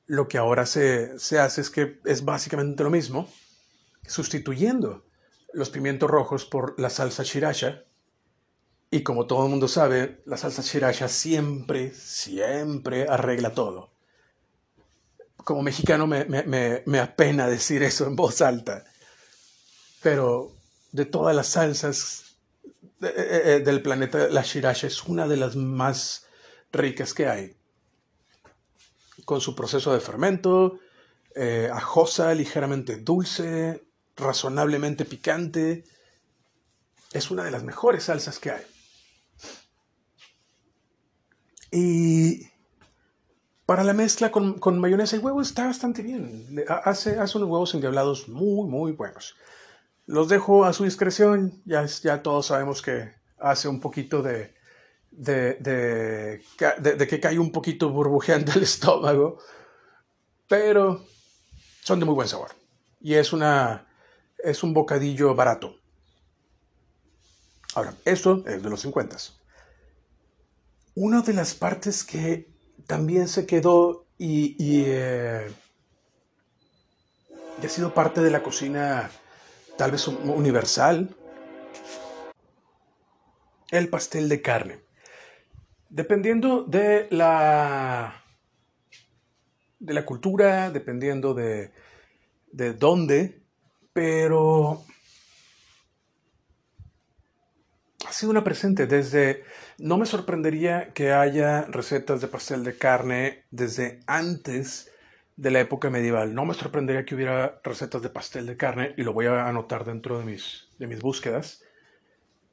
lo 0.07 0.27
que 0.27 0.37
ahora 0.37 0.65
se, 0.65 1.11
hace 1.39 1.61
es 1.61 1.69
que 1.69 1.99
es 2.05 2.25
básicamente 2.25 2.83
lo 2.83 2.89
mismo, 2.89 3.29
sustituyendo 4.07 5.05
los 5.53 5.69
pimientos 5.69 6.09
rojos 6.09 6.45
por 6.45 6.79
la 6.79 6.89
salsa 6.89 7.23
shirasha. 7.23 7.83
Y 8.89 9.03
como 9.03 9.27
todo 9.27 9.43
el 9.43 9.49
mundo 9.49 9.67
sabe, 9.67 10.21
la 10.25 10.37
salsa 10.37 10.61
shirasha 10.61 11.09
siempre, 11.09 11.93
siempre 11.93 13.05
arregla 13.07 13.53
todo. 13.53 13.91
Como 15.47 15.61
mexicano 15.61 16.07
me, 16.07 16.25
me 16.85 16.99
apena 16.99 17.47
decir 17.47 17.81
eso 17.81 18.05
en 18.05 18.17
voz 18.17 18.41
alta. 18.41 18.83
Pero 20.01 20.51
de 20.91 21.05
todas 21.05 21.33
las 21.33 21.47
salsas 21.47 22.35
eh, 23.01 23.13
eh, 23.15 23.41
eh, 23.45 23.59
del 23.59 23.81
planeta, 23.81 24.27
la 24.27 24.41
shirasha 24.41 24.87
es 24.87 25.03
una 25.03 25.25
de 25.25 25.37
las 25.37 25.55
más 25.55 26.25
ricas 26.71 27.13
que 27.13 27.27
hay 27.27 27.55
con 29.23 29.39
su 29.39 29.55
proceso 29.55 29.93
de 29.93 29.99
fermento, 29.99 30.79
ajosa, 31.71 32.33
ligeramente 32.33 32.97
dulce, 32.97 33.85
razonablemente 34.15 35.05
picante. 35.05 35.83
Es 37.11 37.29
una 37.29 37.43
de 37.43 37.51
las 37.51 37.63
mejores 37.63 38.05
salsas 38.05 38.39
que 38.39 38.51
hay. 38.51 38.65
Y 41.71 42.47
para 43.67 43.83
la 43.83 43.91
mezcla 43.91 44.31
con, 44.31 44.79
mayonesa 44.79 45.17
y 45.17 45.19
huevo 45.19 45.41
está 45.41 45.65
bastante 45.65 46.01
bien. 46.01 46.65
Hace, 46.85 47.19
hace 47.19 47.37
unos 47.37 47.49
huevos 47.49 47.73
endiablados 47.73 48.29
muy, 48.29 48.65
muy 48.65 48.93
buenos. 48.93 49.35
Los 50.05 50.29
dejo 50.29 50.63
a 50.63 50.71
su 50.71 50.85
discreción. 50.85 51.61
Ya, 51.65 51.85
ya 51.85 52.23
todos 52.23 52.45
sabemos 52.45 52.81
que 52.81 53.13
hace 53.37 53.67
un 53.67 53.81
poquito 53.81 54.21
de, 54.21 54.53
de, 55.11 55.55
de, 55.55 57.07
que 57.09 57.19
cae 57.19 57.37
un 57.37 57.51
poquito 57.51 57.89
burbujeante 57.89 58.53
el 58.55 58.63
estómago, 58.63 59.39
pero 60.47 61.05
son 61.83 61.99
de 61.99 62.05
muy 62.05 62.15
buen 62.15 62.29
sabor. 62.29 62.51
Y 63.01 63.15
es, 63.15 63.33
una, 63.33 63.85
es 64.37 64.63
un 64.63 64.73
bocadillo 64.73 65.35
barato. 65.35 65.75
Ahora, 67.75 67.93
eso 68.05 68.45
es 68.47 68.63
de 68.63 68.69
los 68.69 68.79
50. 68.79 69.17
Una 70.95 71.21
de 71.21 71.33
las 71.33 71.53
partes 71.53 72.05
que 72.05 72.55
también 72.87 73.27
se 73.27 73.45
quedó 73.45 74.05
eh, 74.17 75.51
y 77.61 77.65
ha 77.65 77.69
sido 77.69 77.93
parte 77.93 78.21
de 78.21 78.31
la 78.31 78.41
cocina 78.41 79.11
tal 79.77 79.91
vez 79.91 80.07
universal, 80.07 81.15
el 83.69 83.89
pastel 83.89 84.29
de 84.29 84.41
carne. 84.41 84.79
Dependiendo 85.89 86.63
de 86.63 87.07
la, 87.11 88.23
de 89.79 89.93
la 89.93 90.05
cultura, 90.05 90.71
dependiendo 90.71 91.33
de, 91.33 91.71
de 92.51 92.73
dónde, 92.73 93.41
pero 93.93 94.83
ha 98.17 98.19
sido 98.19 98.31
una 98.31 98.43
presente 98.43 98.87
desde... 98.87 99.43
No 99.77 99.99
me 99.99 100.07
sorprendería 100.07 100.91
que 100.91 101.13
haya 101.13 101.65
recetas 101.65 102.19
de 102.19 102.27
pastel 102.27 102.63
de 102.63 102.75
carne 102.75 103.45
desde 103.51 103.99
antes 104.07 104.91
de 105.35 105.51
la 105.51 105.59
época 105.59 105.91
medieval. 105.91 106.33
No 106.33 106.43
me 106.43 106.55
sorprendería 106.55 107.05
que 107.05 107.13
hubiera 107.13 107.61
recetas 107.63 108.01
de 108.01 108.09
pastel 108.09 108.47
de 108.47 108.57
carne 108.57 108.95
y 108.97 109.03
lo 109.03 109.13
voy 109.13 109.27
a 109.27 109.47
anotar 109.47 109.85
dentro 109.85 110.17
de 110.17 110.25
mis, 110.25 110.67
de 110.79 110.87
mis 110.87 110.99
búsquedas. 110.99 111.61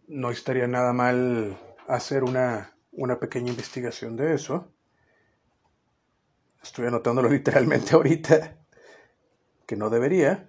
No 0.06 0.30
estaría 0.30 0.66
nada 0.66 0.92
mal 0.92 1.56
hacer 1.88 2.24
una, 2.24 2.76
una 2.92 3.18
pequeña 3.18 3.48
investigación 3.48 4.18
de 4.18 4.34
eso. 4.34 4.70
Estoy 6.62 6.88
anotándolo 6.88 7.28
literalmente 7.30 7.94
ahorita, 7.94 8.58
que 9.66 9.76
no 9.76 9.88
debería, 9.88 10.46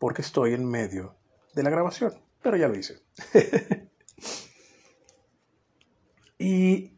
porque 0.00 0.22
estoy 0.22 0.54
en 0.54 0.68
medio 0.68 1.14
de 1.54 1.62
la 1.62 1.70
grabación, 1.70 2.29
pero 2.42 2.56
ya 2.56 2.68
lo 2.68 2.76
hice. 2.76 3.00
y 6.38 6.92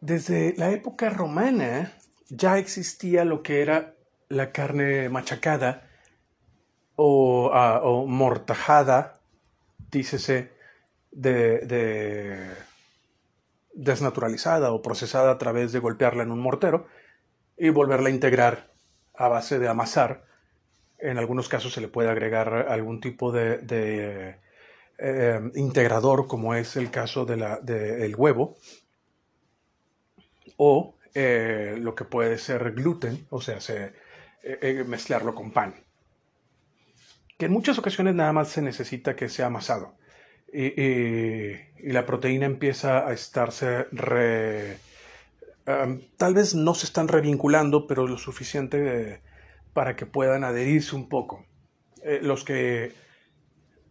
desde 0.00 0.54
la 0.56 0.70
época 0.70 1.10
romana 1.10 1.92
ya 2.28 2.58
existía 2.58 3.24
lo 3.24 3.42
que 3.42 3.62
era 3.62 3.94
la 4.28 4.52
carne 4.52 5.08
machacada 5.08 5.88
o, 6.96 7.50
ah, 7.52 7.80
mortajada, 8.06 9.20
dícese, 9.90 10.52
de, 11.10 12.56
desnaturalizada 13.74 14.72
o 14.72 14.82
procesada 14.82 15.32
a 15.32 15.38
través 15.38 15.72
de 15.72 15.78
golpearla 15.78 16.22
en 16.22 16.30
un 16.30 16.40
mortero 16.40 16.86
y 17.56 17.68
volverla 17.70 18.08
a 18.08 18.12
integrar 18.12 18.72
a 19.14 19.28
base 19.28 19.58
de 19.58 19.68
amasar. 19.68 20.24
En 20.98 21.18
algunos 21.18 21.48
casos 21.48 21.72
se 21.72 21.80
le 21.80 21.88
puede 21.88 22.08
agregar 22.08 22.66
algún 22.68 23.00
tipo 23.00 23.32
de, 23.32 24.36
eh, 24.98 25.40
integrador, 25.54 26.26
como 26.26 26.54
es 26.54 26.76
el 26.76 26.90
caso 26.90 27.26
del 27.26 27.44
de 27.62 28.14
huevo, 28.16 28.56
o 30.56 30.96
eh, 31.14 31.76
lo 31.80 31.94
que 31.94 32.04
puede 32.04 32.38
ser 32.38 32.72
gluten, 32.72 33.26
o 33.30 33.40
sea, 33.40 33.60
se, 33.60 33.92
eh, 34.42 34.84
mezclarlo 34.86 35.34
con 35.34 35.50
pan. 35.50 35.74
Que 37.38 37.46
en 37.46 37.52
muchas 37.52 37.78
ocasiones 37.78 38.14
nada 38.14 38.32
más 38.32 38.48
se 38.48 38.62
necesita 38.62 39.16
que 39.16 39.28
sea 39.28 39.46
amasado. 39.46 39.96
Y, 40.52 41.56
la 41.90 42.06
proteína 42.06 42.46
empieza 42.46 43.06
a 43.06 43.12
estarse 43.12 43.86
re, 43.92 44.78
tal 46.16 46.34
vez 46.34 46.54
no 46.54 46.74
se 46.74 46.86
están 46.86 47.08
revinculando, 47.08 47.86
pero 47.86 48.06
lo 48.06 48.18
suficiente 48.18 49.20
para 49.76 49.94
que 49.94 50.06
puedan 50.06 50.42
adherirse 50.42 50.96
un 50.96 51.06
poco. 51.06 51.44
los 52.22 52.44
que 52.44 52.94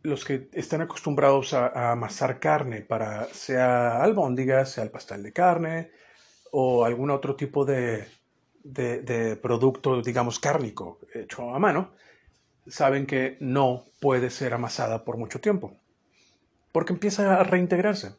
los 0.01 0.25
que 0.25 0.49
están 0.53 0.81
acostumbrados 0.81 1.53
a, 1.53 1.91
amasar 1.91 2.39
carne 2.39 2.81
para 2.81 3.25
sea 3.25 4.01
albóndiga, 4.01 4.65
sea 4.65 4.83
el 4.83 4.89
pastel 4.89 5.21
de 5.21 5.31
carne 5.31 5.91
o 6.51 6.85
algún 6.85 7.11
otro 7.11 7.35
tipo 7.35 7.65
de, 7.65 8.07
de, 8.63 9.35
producto, 9.35 10.01
digamos, 10.01 10.39
cárnico 10.39 10.99
hecho 11.13 11.53
a 11.53 11.59
mano, 11.59 11.91
saben 12.65 13.05
que 13.05 13.37
no 13.39 13.85
puede 14.01 14.31
ser 14.31 14.55
amasada 14.55 15.05
por 15.05 15.17
mucho 15.17 15.39
tiempo, 15.39 15.77
porque 16.71 16.93
empieza 16.93 17.39
a 17.39 17.43
reintegrarse. 17.43 18.15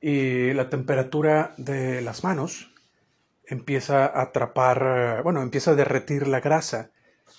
Y 0.00 0.52
la 0.54 0.70
temperatura 0.70 1.54
de 1.56 2.00
las 2.00 2.24
manos 2.24 2.72
empieza 3.50 4.06
a 4.06 4.22
atrapar, 4.22 5.22
bueno, 5.22 5.42
empieza 5.42 5.72
a 5.72 5.74
derretir 5.74 6.26
la 6.28 6.40
grasa 6.40 6.92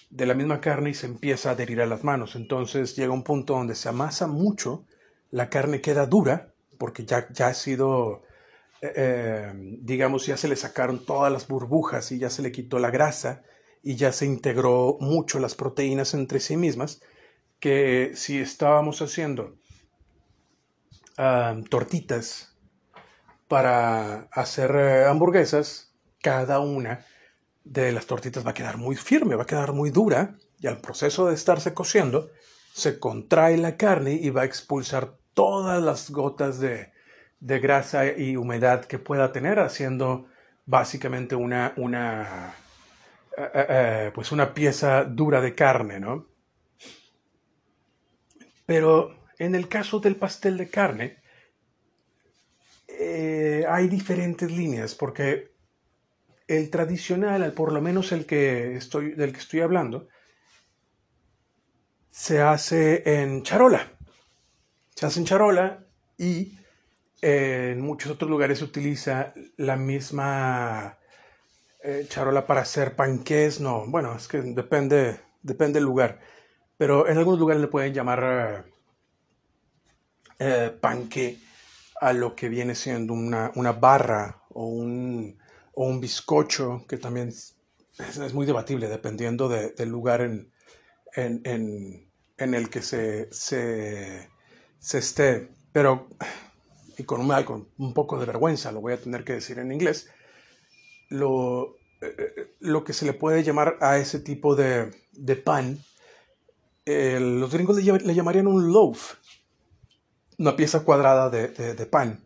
de 0.09 0.25
la 0.25 0.33
misma 0.33 0.59
carne 0.59 0.91
y 0.91 0.93
se 0.93 1.07
empieza 1.07 1.49
a 1.49 1.53
adherir 1.53 1.81
a 1.81 1.85
las 1.85 2.03
manos. 2.03 2.35
Entonces 2.35 2.95
llega 2.95 3.13
un 3.13 3.23
punto 3.23 3.53
donde 3.53 3.75
se 3.75 3.89
amasa 3.89 4.27
mucho, 4.27 4.85
la 5.31 5.49
carne 5.49 5.81
queda 5.81 6.05
dura, 6.05 6.53
porque 6.77 7.05
ya, 7.05 7.27
ya 7.31 7.47
ha 7.47 7.53
sido, 7.53 8.23
eh, 8.81 8.91
eh, 8.95 9.53
digamos, 9.81 10.25
ya 10.25 10.35
se 10.35 10.49
le 10.49 10.55
sacaron 10.57 11.05
todas 11.05 11.31
las 11.31 11.47
burbujas 11.47 12.11
y 12.11 12.19
ya 12.19 12.29
se 12.29 12.41
le 12.41 12.51
quitó 12.51 12.77
la 12.77 12.91
grasa 12.91 13.43
y 13.81 13.95
ya 13.95 14.11
se 14.11 14.25
integró 14.25 14.97
mucho 14.99 15.39
las 15.39 15.55
proteínas 15.55 16.13
entre 16.13 16.39
sí 16.39 16.57
mismas, 16.57 17.01
que 17.59 18.11
si 18.15 18.39
estábamos 18.39 19.01
haciendo 19.01 19.55
tortitas 21.69 22.51
para 23.47 24.29
hacer 24.31 24.71
eh, 24.75 25.05
hamburguesas, 25.05 25.90
cada 26.21 26.59
una 26.59 27.05
de 27.63 27.91
las 27.91 28.05
tortitas 28.05 28.45
va 28.45 28.51
a 28.51 28.55
quedar 28.55 28.77
muy 28.77 28.95
firme, 28.95 29.35
va 29.35 29.43
a 29.43 29.47
quedar 29.47 29.73
muy 29.73 29.91
dura 29.91 30.35
y 30.59 30.67
al 30.67 30.79
proceso 30.79 31.27
de 31.27 31.35
estarse 31.35 31.73
cociendo 31.73 32.29
se 32.73 32.99
contrae 32.99 33.57
la 33.57 33.77
carne 33.77 34.13
y 34.13 34.29
va 34.29 34.41
a 34.41 34.45
expulsar 34.45 35.17
todas 35.33 35.81
las 35.81 36.09
gotas 36.11 36.59
de, 36.59 36.91
grasa 37.39 38.05
y 38.05 38.37
humedad 38.37 38.85
que 38.85 38.99
pueda 38.99 39.31
tener, 39.31 39.59
haciendo 39.59 40.27
básicamente 40.65 41.35
una, 41.35 41.73
una, 41.75 42.53
eh, 43.37 43.49
eh, 43.53 43.65
eh, 43.69 44.11
pues 44.13 44.31
una 44.31 44.53
pieza 44.53 45.03
dura 45.03 45.41
de 45.41 45.55
carne, 45.55 45.99
¿no? 45.99 46.27
Pero 48.65 49.25
en 49.37 49.55
el 49.55 49.67
caso 49.67 49.99
del 49.99 50.15
pastel 50.15 50.57
de 50.57 50.69
carne, 50.69 51.17
hay 53.67 53.87
diferentes 53.87 54.51
líneas, 54.51 54.93
porque 54.93 55.50
el 56.57 56.69
tradicional, 56.69 57.53
por 57.53 57.71
lo 57.71 57.81
menos 57.81 58.11
el 58.11 58.25
que 58.25 58.75
estoy, 58.75 59.13
del 59.13 59.31
que 59.31 59.39
estoy 59.39 59.61
hablando, 59.61 60.09
se 62.09 62.41
hace 62.41 63.21
en 63.21 63.41
charola. 63.43 63.89
Se 64.93 65.05
hace 65.05 65.21
en 65.21 65.25
charola 65.25 65.85
y 66.17 66.57
en 67.21 67.79
muchos 67.79 68.11
otros 68.11 68.29
lugares 68.29 68.59
se 68.59 68.65
utiliza 68.65 69.33
la 69.55 69.77
misma 69.77 70.97
eh, 71.81 72.05
charola 72.09 72.45
para 72.45 72.61
hacer 72.61 72.97
panqués. 72.97 73.61
No, 73.61 73.85
bueno, 73.87 74.13
es 74.17 74.27
que 74.27 74.41
depende, 74.41 75.21
depende 75.41 75.79
del 75.79 75.85
lugar. 75.85 76.19
Pero 76.77 77.07
en 77.07 77.17
algunos 77.17 77.39
lugares 77.39 77.61
le 77.61 77.69
pueden 77.69 77.93
llamar 77.93 78.65
eh, 80.37 80.77
panque 80.81 81.37
a 82.01 82.11
lo 82.11 82.35
que 82.35 82.49
viene 82.49 82.75
siendo 82.75 83.13
una, 83.13 83.51
una 83.55 83.71
barra 83.71 84.41
o 84.49 84.65
un, 84.65 85.39
o 85.73 85.85
un 85.85 85.99
bizcocho, 85.99 86.85
que 86.87 86.97
también 86.97 87.29
es, 87.29 87.55
muy 88.33 88.45
debatible 88.45 88.87
dependiendo 88.87 89.49
del 89.49 89.89
lugar 89.89 90.21
en, 90.21 90.51
en, 91.15 92.53
el 92.53 92.69
que 92.69 92.81
se, 92.81 93.31
se, 93.31 94.27
esté. 94.79 95.49
Pero, 95.71 96.07
y 96.97 97.03
con 97.03 97.21
un, 97.21 97.43
con 97.43 97.69
un 97.77 97.93
poco 97.93 98.19
de 98.19 98.25
vergüenza, 98.25 98.71
lo 98.71 98.81
voy 98.81 98.93
a 98.93 99.01
tener 99.01 99.23
que 99.23 99.33
decir 99.33 99.59
en 99.59 99.71
inglés, 99.71 100.09
lo, 101.09 101.75
eh, 102.01 102.55
lo 102.59 102.83
que 102.83 102.93
se 102.93 103.05
le 103.05 103.13
puede 103.13 103.43
llamar 103.43 103.77
a 103.81 103.97
ese 103.97 104.19
tipo 104.19 104.55
de, 104.55 104.91
pan, 105.43 105.79
los 106.85 107.53
gringos 107.53 107.77
le, 107.77 108.15
llamarían 108.15 108.47
un 108.47 108.73
loaf, 108.73 109.15
una 110.37 110.55
pieza 110.55 110.83
cuadrada 110.83 111.29
de, 111.29 111.47
de 111.47 111.85
pan 111.85 112.19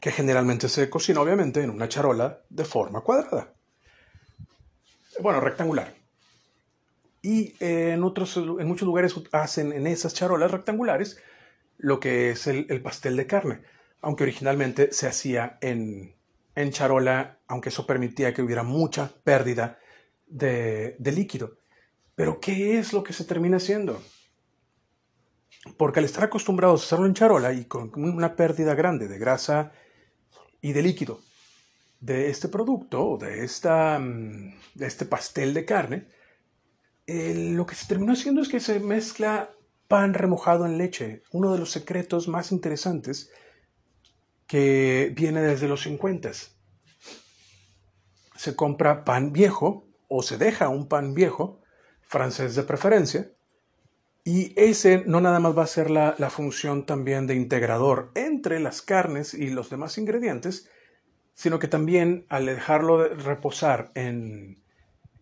que 0.00 0.12
generalmente 0.12 0.68
se 0.68 0.88
cocina 0.88 1.20
obviamente 1.20 1.62
en 1.62 1.70
una 1.70 1.88
charola 1.88 2.40
de 2.48 2.64
forma 2.64 3.00
cuadrada. 3.00 3.52
Bueno, 5.20 5.40
rectangular. 5.40 5.94
Y 7.22 7.54
en, 7.60 8.04
otros, 8.04 8.36
en 8.36 8.66
muchos 8.66 8.86
lugares 8.86 9.14
hacen 9.32 9.72
en 9.72 9.86
esas 9.86 10.14
charolas 10.14 10.50
rectangulares 10.50 11.20
lo 11.76 12.00
que 12.00 12.30
es 12.30 12.46
el, 12.46 12.82
pastel 12.82 13.16
de 13.16 13.26
carne, 13.26 13.62
aunque 14.00 14.24
originalmente 14.24 14.92
se 14.92 15.06
hacía 15.06 15.58
en, 15.60 16.14
en, 16.54 16.70
charola, 16.70 17.38
aunque 17.46 17.68
eso 17.68 17.86
permitía 17.86 18.34
que 18.34 18.42
hubiera 18.42 18.62
mucha 18.62 19.12
pérdida 19.24 19.78
de, 20.26 20.96
de 20.98 21.12
líquido. 21.12 21.56
Pero 22.14 22.40
¿qué 22.40 22.78
es 22.78 22.92
lo 22.92 23.04
que 23.04 23.12
se 23.12 23.24
termina 23.24 23.58
haciendo? 23.58 24.00
Porque 25.76 26.00
al 26.00 26.04
estar 26.04 26.24
acostumbrados 26.24 26.82
a 26.82 26.84
hacerlo 26.86 27.06
en 27.06 27.14
charola 27.14 27.52
y 27.52 27.64
con 27.64 27.92
una 27.94 28.36
pérdida 28.36 28.74
grande 28.74 29.06
de 29.06 29.18
grasa 29.18 29.72
y 30.60 30.72
de 30.72 30.82
líquido 30.82 31.20
de 32.00 32.30
este 32.30 32.48
producto 32.48 33.16
de, 33.18 33.44
esta, 33.44 33.98
mm, 33.98 34.54
este 34.80 35.04
pastel 35.04 35.54
de 35.54 35.64
carne, 35.64 36.08
lo 37.06 37.66
que 37.66 37.74
se 37.74 37.86
terminó 37.86 38.12
haciendo 38.12 38.42
es 38.42 38.48
que 38.48 38.60
se 38.60 38.80
mezcla 38.80 39.50
pan 39.88 40.12
remojado 40.12 40.66
en 40.66 40.76
leche, 40.76 41.22
uno 41.32 41.52
de 41.52 41.58
los 41.58 41.70
secretos 41.70 42.28
más 42.28 42.52
interesantes 42.52 43.30
que 44.46 45.12
viene 45.16 45.40
desde 45.40 45.68
los 45.68 45.82
50. 45.82 46.30
Se 48.36 48.54
compra 48.54 49.04
pan 49.04 49.32
viejo 49.32 49.86
o 50.08 50.22
se 50.22 50.36
deja 50.36 50.68
un 50.68 50.88
pan 50.88 51.14
viejo, 51.14 51.62
francés 52.02 52.54
de 52.54 52.62
preferencia, 52.62 53.30
y 54.28 54.52
ese 54.56 55.04
no 55.06 55.22
nada 55.22 55.40
más 55.40 55.56
va 55.56 55.62
a 55.62 55.66
ser 55.66 55.88
la, 55.88 56.12
función 56.28 56.84
también 56.84 57.26
de 57.26 57.34
integrador 57.34 58.10
entre 58.14 58.60
las 58.60 58.82
carnes 58.82 59.32
y 59.32 59.48
los 59.48 59.70
demás 59.70 59.96
ingredientes, 59.96 60.68
sino 61.32 61.58
que 61.58 61.66
también 61.66 62.26
al 62.28 62.44
dejarlo 62.44 63.08
reposar 63.08 63.90
en, 63.94 64.62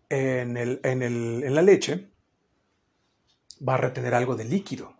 en, 0.09 1.55
la 1.55 1.61
leche, 1.61 2.09
va 3.65 3.75
a 3.75 3.77
retener 3.77 4.13
algo 4.13 4.35
de 4.35 4.43
líquido 4.43 4.97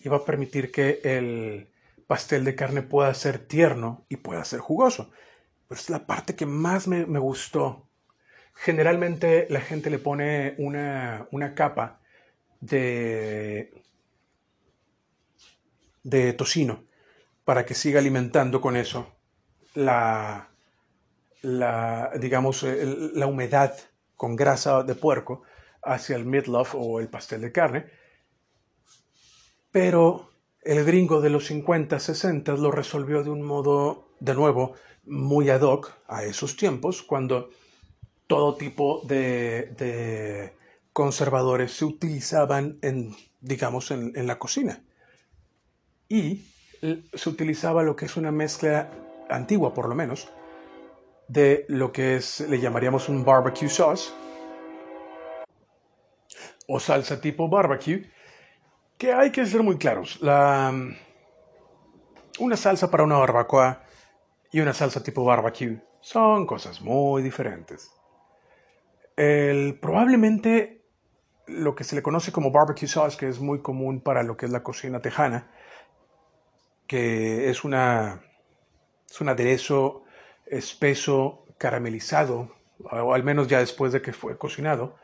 y 0.00 0.10
va 0.10 0.18
a 0.18 0.24
permitir 0.26 0.70
que 0.70 1.00
el 1.02 1.70
pastel 2.06 2.44
de 2.44 2.54
carne 2.54 2.82
pueda 2.82 3.14
ser 3.14 3.38
tierno 3.38 4.04
y 4.10 4.16
pueda 4.16 4.44
ser 4.44 4.60
jugoso. 4.60 5.10
Pero 5.68 5.80
es 5.80 5.88
la 5.88 6.06
parte 6.06 6.36
que 6.36 6.44
más 6.44 6.86
me, 6.86 7.18
gustó. 7.18 7.88
Generalmente 8.52 9.46
la 9.48 9.62
gente 9.62 9.88
le 9.88 9.98
pone 9.98 10.54
una, 10.58 11.28
una 11.30 11.54
capa 11.54 12.02
de, 12.60 13.82
de 16.02 16.32
tocino 16.32 16.84
para 17.44 17.64
que 17.64 17.74
siga 17.74 18.00
alimentando 18.00 18.60
con 18.60 18.76
eso 18.76 19.14
la, 19.74 20.50
la 21.42 22.10
digamos, 22.18 22.62
la 22.62 23.26
humedad 23.26 23.74
con 24.16 24.36
grasa 24.36 24.82
de 24.82 24.94
puerco 24.94 25.42
hacia 25.82 26.16
el 26.16 26.24
meatloaf 26.24 26.74
o 26.74 27.00
el 27.00 27.08
pastel 27.08 27.40
de 27.40 27.52
carne. 27.52 27.86
Pero 29.70 30.30
el 30.62 30.84
gringo 30.84 31.20
de 31.20 31.30
los 31.30 31.46
50, 31.46 31.98
60 31.98 32.52
lo 32.54 32.70
resolvió 32.70 33.22
de 33.22 33.30
un 33.30 33.42
modo, 33.42 34.08
de 34.20 34.34
nuevo, 34.34 34.74
muy 35.04 35.48
ad 35.50 35.62
hoc 35.62 35.92
a 36.06 36.24
esos 36.24 36.56
tiempos, 36.56 37.02
cuando 37.02 37.50
todo 38.26 38.56
tipo 38.56 39.02
de, 39.04 40.52
conservadores 40.98 41.76
se 41.76 41.84
utilizaban 41.84 42.80
en, 42.82 43.14
digamos, 43.40 43.92
en, 43.92 44.26
la 44.26 44.36
cocina. 44.36 44.82
Y 46.08 46.42
se 47.14 47.28
utilizaba 47.28 47.84
lo 47.84 47.94
que 47.94 48.06
es 48.06 48.16
una 48.16 48.32
mezcla 48.32 48.90
antigua, 49.30 49.72
por 49.72 49.88
lo 49.88 49.94
menos, 49.94 50.28
de 51.28 51.66
lo 51.68 51.92
que 51.92 52.16
es, 52.16 52.40
le 52.40 52.58
llamaríamos 52.58 53.08
un 53.08 53.24
barbecue 53.24 53.68
sauce 53.68 54.10
o 56.66 56.80
salsa 56.80 57.20
tipo 57.20 57.48
barbecue, 57.48 58.10
que 58.98 59.12
hay 59.12 59.30
que 59.30 59.46
ser 59.46 59.62
muy 59.62 59.78
claros. 59.78 60.20
La, 60.20 60.74
una 62.40 62.56
salsa 62.56 62.90
para 62.90 63.04
una 63.04 63.18
barbacoa 63.18 63.84
y 64.50 64.58
una 64.58 64.74
salsa 64.74 65.00
tipo 65.00 65.24
barbecue 65.24 65.80
son 66.00 66.44
cosas 66.44 66.80
muy 66.80 67.22
diferentes. 67.22 67.88
Probablemente 69.80 70.77
lo 71.48 71.74
que 71.74 71.84
se 71.84 71.96
le 71.96 72.02
conoce 72.02 72.32
como 72.32 72.50
barbecue 72.50 72.88
sauce, 72.88 73.16
que 73.16 73.28
es 73.28 73.40
muy 73.40 73.60
común 73.60 74.00
para 74.00 74.22
lo 74.22 74.36
que 74.36 74.46
es 74.46 74.52
la 74.52 74.62
cocina 74.62 75.00
tejana, 75.00 75.50
que 76.86 77.50
es, 77.50 77.64
una, 77.64 78.22
es 79.08 79.20
un 79.20 79.28
aderezo 79.28 80.04
espeso, 80.46 81.44
caramelizado, 81.58 82.54
o 82.80 83.14
al 83.14 83.24
menos 83.24 83.48
ya 83.48 83.58
después 83.58 83.92
de 83.92 84.02
que 84.02 84.12
fue 84.12 84.38
cocinado, 84.38 84.96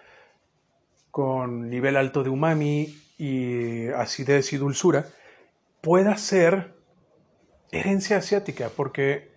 con 1.11 1.69
nivel 1.69 1.97
alto 1.97 2.23
de 2.23 2.31
umami 2.31 2.97
y 3.19 3.89
acidez 3.89 4.53
y 4.53 4.57
dulzura, 4.57 5.07
pueda 5.81 6.17
ser 6.17 6.75
herencia 7.71 8.17
asiática, 8.17 8.71
porque 8.75 9.33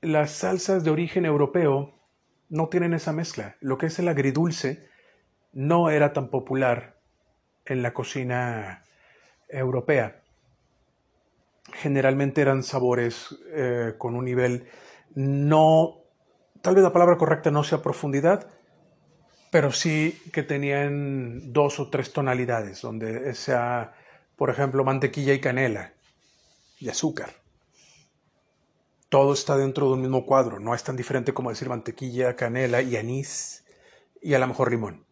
las 0.00 0.30
salsas 0.30 0.84
de 0.84 0.90
origen 0.90 1.24
europeo 1.24 1.92
no 2.48 2.68
tienen 2.68 2.94
esa 2.94 3.12
mezcla. 3.12 3.56
Lo 3.60 3.78
que 3.78 3.86
es 3.86 3.98
el 3.98 4.08
agridulce 4.08 4.88
no 5.56 5.88
era 5.88 6.12
tan 6.12 6.28
popular 6.28 6.98
en 7.64 7.82
la 7.82 7.94
cocina 7.94 8.84
europea. 9.48 10.20
Generalmente 11.72 12.42
eran 12.42 12.62
sabores 12.62 13.34
eh, 13.54 13.94
con 13.96 14.16
un 14.16 14.26
nivel 14.26 14.68
no, 15.14 16.02
tal 16.60 16.74
vez 16.74 16.84
la 16.84 16.92
palabra 16.92 17.16
correcta 17.16 17.50
no 17.50 17.64
sea 17.64 17.80
profundidad, 17.80 18.50
pero 19.50 19.72
sí 19.72 20.20
que 20.30 20.42
tenían 20.42 21.54
dos 21.54 21.80
o 21.80 21.88
tres 21.88 22.12
tonalidades, 22.12 22.82
donde 22.82 23.34
sea, 23.34 23.94
por 24.36 24.50
ejemplo, 24.50 24.84
mantequilla 24.84 25.32
y 25.32 25.40
canela 25.40 25.94
y 26.78 26.90
azúcar. 26.90 27.30
Todo 29.08 29.32
está 29.32 29.56
dentro 29.56 29.86
de 29.86 29.94
un 29.94 30.02
mismo 30.02 30.26
cuadro, 30.26 30.60
no 30.60 30.74
es 30.74 30.84
tan 30.84 30.96
diferente 30.96 31.32
como 31.32 31.48
decir 31.48 31.70
mantequilla, 31.70 32.36
canela 32.36 32.82
y 32.82 32.96
anís 32.96 33.64
y 34.20 34.34
a 34.34 34.38
lo 34.38 34.46
mejor 34.48 34.70
limón. 34.70 35.05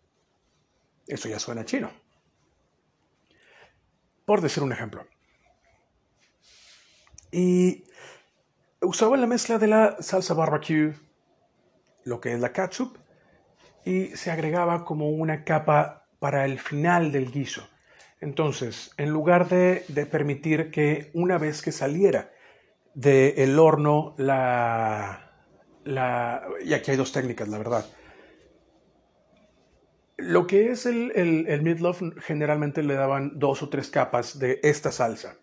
Eso 1.06 1.28
ya 1.28 1.38
suena 1.38 1.64
chino. 1.64 1.90
Por 4.24 4.40
decir 4.40 4.62
un 4.62 4.72
ejemplo. 4.72 5.06
Y 7.30 7.84
usaba 8.80 9.16
la 9.16 9.26
mezcla 9.26 9.58
de 9.58 9.66
la 9.66 9.96
salsa 10.00 10.34
barbecue, 10.34 10.94
lo 12.04 12.20
que 12.20 12.32
es 12.32 12.40
la 12.40 12.52
ketchup, 12.52 12.96
y 13.84 14.06
se 14.16 14.30
agregaba 14.30 14.84
como 14.84 15.10
una 15.10 15.44
capa 15.44 16.06
para 16.18 16.44
el 16.44 16.58
final 16.58 17.12
del 17.12 17.30
guiso. 17.30 17.68
Entonces, 18.20 18.92
en 18.96 19.10
lugar 19.10 19.48
de, 19.48 19.84
permitir 20.10 20.70
que 20.70 21.10
una 21.12 21.36
vez 21.36 21.60
que 21.60 21.72
saliera 21.72 22.30
del 22.94 23.58
horno 23.58 24.14
la, 24.16 25.32
la... 25.84 26.46
Y 26.64 26.72
aquí 26.72 26.92
hay 26.92 26.96
dos 26.96 27.12
técnicas, 27.12 27.48
la 27.48 27.58
verdad. 27.58 27.84
Lo 30.16 30.46
que 30.46 30.70
es 30.70 30.86
el, 30.86 31.12
el, 31.14 31.62
meatloaf 31.62 32.02
generalmente 32.20 32.82
le 32.82 32.94
daban 32.94 33.32
dos 33.38 33.62
o 33.62 33.68
tres 33.68 33.90
capas 33.90 34.38
de 34.38 34.60
esta 34.62 34.92
salsa. 34.92 35.36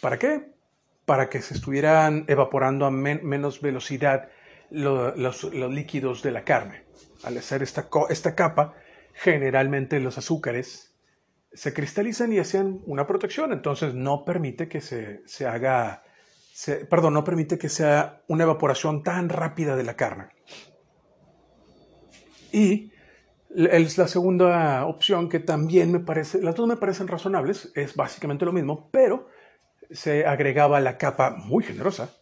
¿Para 0.00 0.18
qué? 0.18 0.52
para 1.10 1.28
que 1.28 1.42
se 1.42 1.54
estuvieran 1.54 2.24
evaporando 2.28 2.86
a 2.86 2.92
menos 2.92 3.60
velocidad 3.60 4.28
los, 4.70 5.52
líquidos 5.52 6.22
de 6.22 6.30
la 6.30 6.44
carne. 6.44 6.84
Al 7.24 7.36
hacer 7.36 7.64
esta, 7.64 7.88
esta 8.10 8.36
capa, 8.36 8.74
generalmente 9.14 9.98
los 9.98 10.18
azúcares 10.18 10.94
se 11.52 11.74
cristalizan 11.74 12.32
y 12.32 12.38
hacen 12.38 12.80
una 12.86 13.08
protección, 13.08 13.52
entonces 13.52 13.92
no 13.92 14.24
permite 14.24 14.68
que 14.68 14.80
se, 14.80 15.46
haga, 15.48 16.04
perdón, 16.88 17.14
no 17.14 17.24
permite 17.24 17.58
que 17.58 17.68
sea 17.68 18.22
una 18.28 18.44
evaporación 18.44 19.02
tan 19.02 19.30
rápida 19.30 19.74
de 19.74 19.82
la 19.82 19.96
carne. 19.96 20.28
Y 22.52 22.89
es 23.54 23.98
la 23.98 24.08
segunda 24.08 24.86
opción 24.86 25.28
que 25.28 25.40
también 25.40 25.92
me 25.92 26.00
parece, 26.00 26.40
las 26.40 26.54
dos 26.54 26.68
me 26.68 26.76
parecen 26.76 27.08
razonables, 27.08 27.72
es 27.74 27.94
básicamente 27.94 28.44
lo 28.44 28.52
mismo, 28.52 28.88
pero 28.92 29.28
se 29.90 30.24
agregaba 30.24 30.80
la 30.80 30.98
capa 30.98 31.30
muy 31.30 31.64
generosa. 31.64 32.14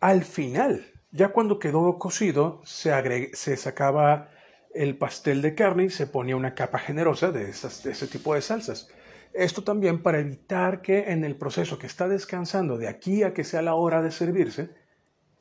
Al 0.00 0.24
final, 0.24 0.86
ya 1.12 1.28
cuando 1.28 1.58
quedó 1.58 1.98
cocido, 1.98 2.60
se, 2.64 3.30
se 3.34 3.56
sacaba 3.56 4.30
el 4.74 4.98
pastel 4.98 5.40
de 5.40 5.54
carne 5.54 5.84
y 5.84 5.90
se 5.90 6.06
ponía 6.06 6.36
una 6.36 6.54
capa 6.54 6.78
generosa 6.78 7.30
de, 7.30 7.46
de 7.46 7.50
ese 7.52 8.06
tipo 8.06 8.34
de 8.34 8.42
salsas. 8.42 8.88
Esto 9.32 9.62
también 9.62 10.02
para 10.02 10.18
evitar 10.18 10.82
que 10.82 11.10
en 11.12 11.24
el 11.24 11.36
proceso 11.36 11.78
que 11.78 11.86
está 11.86 12.08
descansando 12.08 12.78
de 12.78 12.88
aquí 12.88 13.22
a 13.22 13.34
que 13.34 13.44
sea 13.44 13.62
la 13.62 13.74
hora 13.74 14.02
de 14.02 14.10
servirse, 14.10 14.70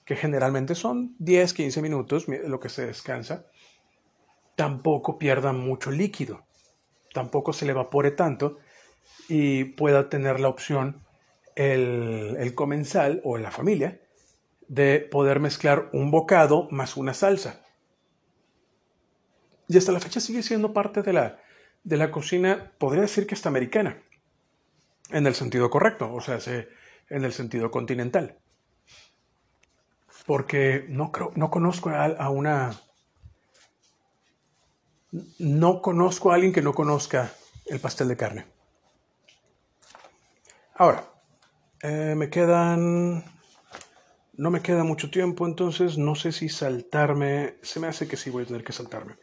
que 0.05 0.15
generalmente 0.15 0.75
son 0.75 1.15
10, 1.19 1.53
15 1.53 1.81
minutos 1.81 2.27
lo 2.27 2.59
que 2.59 2.69
se 2.69 2.85
descansa, 2.85 3.47
tampoco 4.55 5.17
pierda 5.17 5.53
mucho 5.53 5.91
líquido, 5.91 6.45
tampoco 7.13 7.53
se 7.53 7.65
le 7.65 7.71
evapore 7.71 8.11
tanto 8.11 8.57
y 9.27 9.65
pueda 9.65 10.09
tener 10.09 10.39
la 10.39 10.49
opción 10.49 11.05
el, 11.55 12.53
comensal 12.55 13.21
o 13.23 13.37
la 13.37 13.51
familia 13.51 14.01
de 14.67 14.99
poder 14.99 15.39
mezclar 15.39 15.89
un 15.93 16.11
bocado 16.11 16.67
más 16.71 16.97
una 16.97 17.13
salsa. 17.13 17.61
Y 19.67 19.77
hasta 19.77 19.91
la 19.91 19.99
fecha 19.99 20.19
sigue 20.19 20.43
siendo 20.43 20.73
parte 20.73 21.01
de 21.01 21.13
la, 21.13 21.39
de 21.83 21.97
la 21.97 22.11
cocina, 22.11 22.71
podría 22.77 23.01
decir 23.01 23.25
que 23.25 23.35
hasta 23.35 23.49
americana, 23.49 24.03
en 25.11 25.25
el 25.27 25.35
sentido 25.35 25.69
correcto, 25.69 26.13
o 26.13 26.21
sea, 26.21 26.39
en 27.09 27.23
el 27.23 27.33
sentido 27.33 27.71
continental. 27.71 28.37
Porque 30.25 30.85
no, 30.89 31.11
creo, 31.11 31.31
no 31.35 31.49
conozco 31.49 31.89
a 31.89 32.29
una... 32.29 32.71
No 35.39 35.81
conozco 35.81 36.31
a 36.31 36.35
alguien 36.35 36.53
que 36.53 36.61
no 36.61 36.73
conozca 36.73 37.33
el 37.65 37.79
pastel 37.79 38.07
de 38.07 38.17
carne. 38.17 38.45
Ahora, 40.75 41.03
eh, 41.81 42.15
me 42.15 42.29
quedan... 42.29 43.23
No 44.37 44.51
me 44.51 44.61
queda 44.61 44.83
mucho 44.83 45.09
tiempo, 45.09 45.47
entonces 45.47 45.97
no 45.97 46.13
sé 46.15 46.33
si 46.33 46.49
saltarme. 46.49 47.55
Se 47.61 47.79
me 47.79 47.87
hace 47.87 48.05
que 48.07 48.17
sí 48.17 48.29
voy 48.29 48.43
a 48.43 48.47
tener 48.47 48.65
que 48.65 48.73
saltarme. 48.73 49.15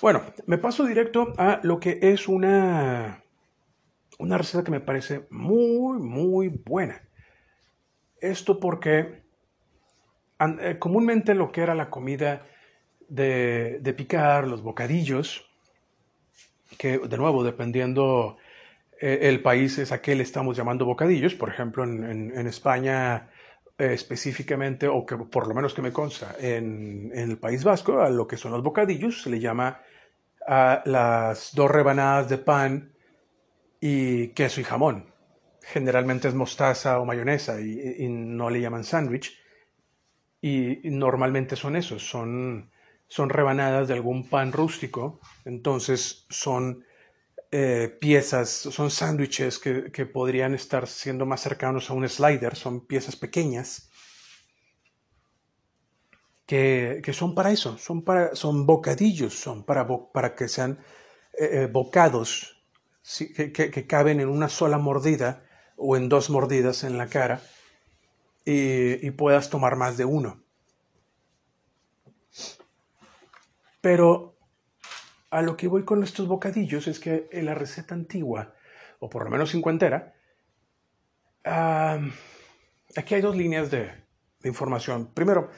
Bueno, 0.00 0.22
me 0.46 0.58
paso 0.58 0.84
directo 0.84 1.32
a 1.38 1.60
lo 1.62 1.78
que 1.78 1.98
es 2.02 2.26
una, 2.26 3.22
una 4.18 4.38
receta 4.38 4.64
que 4.64 4.72
me 4.72 4.80
parece 4.80 5.28
muy, 5.30 6.00
muy 6.00 6.48
buena. 6.48 7.02
Esto 8.20 8.58
porque 8.58 9.22
eh, 10.40 10.76
comúnmente 10.78 11.34
lo 11.34 11.52
que 11.52 11.60
era 11.62 11.74
la 11.74 11.90
comida 11.90 12.44
de, 13.08 13.78
de 13.80 13.92
picar, 13.94 14.46
los 14.46 14.62
bocadillos, 14.62 15.48
que 16.76 16.98
de 16.98 17.16
nuevo, 17.16 17.42
dependiendo 17.42 18.36
eh, 19.00 19.20
el 19.22 19.42
país 19.42 19.78
es 19.78 19.92
a 19.92 20.00
que 20.00 20.14
le 20.14 20.22
estamos 20.22 20.56
llamando 20.56 20.84
bocadillos. 20.84 21.34
Por 21.34 21.48
ejemplo, 21.48 21.84
en, 21.84 22.46
España 22.46 23.28
eh, 23.78 23.92
específicamente, 23.92 24.88
o 24.88 25.06
que 25.06 25.16
por 25.16 25.46
lo 25.46 25.54
menos 25.54 25.74
que 25.74 25.82
me 25.82 25.92
consta, 25.92 26.34
en, 26.38 27.12
el 27.14 27.38
País 27.38 27.64
Vasco, 27.64 28.00
a 28.00 28.10
lo 28.10 28.26
que 28.26 28.36
son 28.36 28.52
los 28.52 28.62
bocadillos 28.62 29.22
se 29.22 29.30
le 29.30 29.40
llama 29.40 29.80
a 30.46 30.82
las 30.86 31.54
dos 31.54 31.70
rebanadas 31.70 32.28
de 32.28 32.38
pan 32.38 32.92
y 33.80 34.28
queso 34.28 34.60
y 34.60 34.64
jamón. 34.64 35.12
Generalmente 35.62 36.28
es 36.28 36.34
mostaza 36.34 36.98
o 36.98 37.04
mayonesa 37.04 37.60
y, 37.60 38.08
no 38.08 38.50
le 38.50 38.60
llaman 38.60 38.84
sándwich. 38.84 39.38
Y, 40.40 40.80
normalmente 40.90 41.54
son 41.56 41.76
esos, 41.76 42.08
son, 42.08 42.70
son 43.08 43.30
rebanadas 43.30 43.88
de 43.88 43.94
algún 43.94 44.28
pan 44.28 44.52
rústico. 44.52 45.20
Entonces 45.44 46.26
son 46.30 46.84
eh, 47.50 47.96
piezas, 48.00 48.50
son 48.50 48.90
sándwiches 48.90 49.58
que, 49.58 50.06
podrían 50.06 50.54
estar 50.54 50.86
siendo 50.86 51.26
más 51.26 51.40
cercanos 51.40 51.90
a 51.90 51.94
un 51.94 52.08
slider, 52.08 52.54
son 52.54 52.86
piezas 52.86 53.16
pequeñas 53.16 53.90
que, 56.44 57.02
son 57.12 57.34
para 57.34 57.50
eso, 57.50 57.76
son, 57.78 58.02
para, 58.02 58.34
son 58.34 58.66
bocadillos, 58.66 59.34
son 59.34 59.64
para, 59.64 59.86
para 60.12 60.34
que 60.34 60.48
sean 60.48 60.78
eh, 61.38 61.62
eh, 61.62 61.66
bocados 61.66 62.62
que, 63.34 63.86
caben 63.86 64.20
en 64.20 64.28
una 64.28 64.48
sola 64.48 64.78
mordida 64.78 65.44
o 65.76 65.96
en 65.96 66.08
dos 66.08 66.30
mordidas 66.30 66.84
en 66.84 66.98
la 66.98 67.06
cara 67.06 67.40
y, 68.44 69.10
puedas 69.12 69.50
tomar 69.50 69.76
más 69.76 69.96
de 69.96 70.04
uno. 70.04 70.42
Pero 73.80 74.38
a 75.30 75.42
lo 75.42 75.56
que 75.56 75.68
voy 75.68 75.84
con 75.84 76.02
estos 76.02 76.26
bocadillos 76.26 76.86
es 76.88 76.98
que 76.98 77.28
en 77.32 77.46
la 77.46 77.54
receta 77.54 77.94
antigua, 77.94 78.54
o 78.98 79.08
por 79.08 79.24
lo 79.24 79.30
menos 79.30 79.52
cincuentera, 79.52 80.14
aquí 81.44 83.14
hay 83.14 83.20
dos 83.20 83.36
líneas 83.36 83.70
de, 83.70 84.06
información. 84.44 85.12
Primero, 85.12 85.50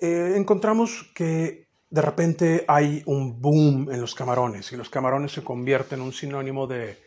eh, 0.00 0.34
encontramos 0.36 1.10
que 1.14 1.68
de 1.88 2.02
repente 2.02 2.64
hay 2.66 3.02
un 3.06 3.40
boom 3.40 3.90
en 3.92 4.00
los 4.00 4.14
camarones 4.14 4.72
y 4.72 4.76
los 4.76 4.90
camarones 4.90 5.32
se 5.32 5.44
convierten 5.44 6.00
en 6.00 6.06
un 6.06 6.12
sinónimo 6.12 6.66
de, 6.66 6.98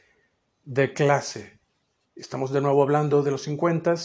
de 0.63 0.93
clase. 0.93 1.59
Estamos 2.15 2.51
de 2.51 2.61
nuevo 2.61 2.81
hablando 2.81 3.23
de 3.23 3.31
los 3.31 3.43
50, 3.43 3.95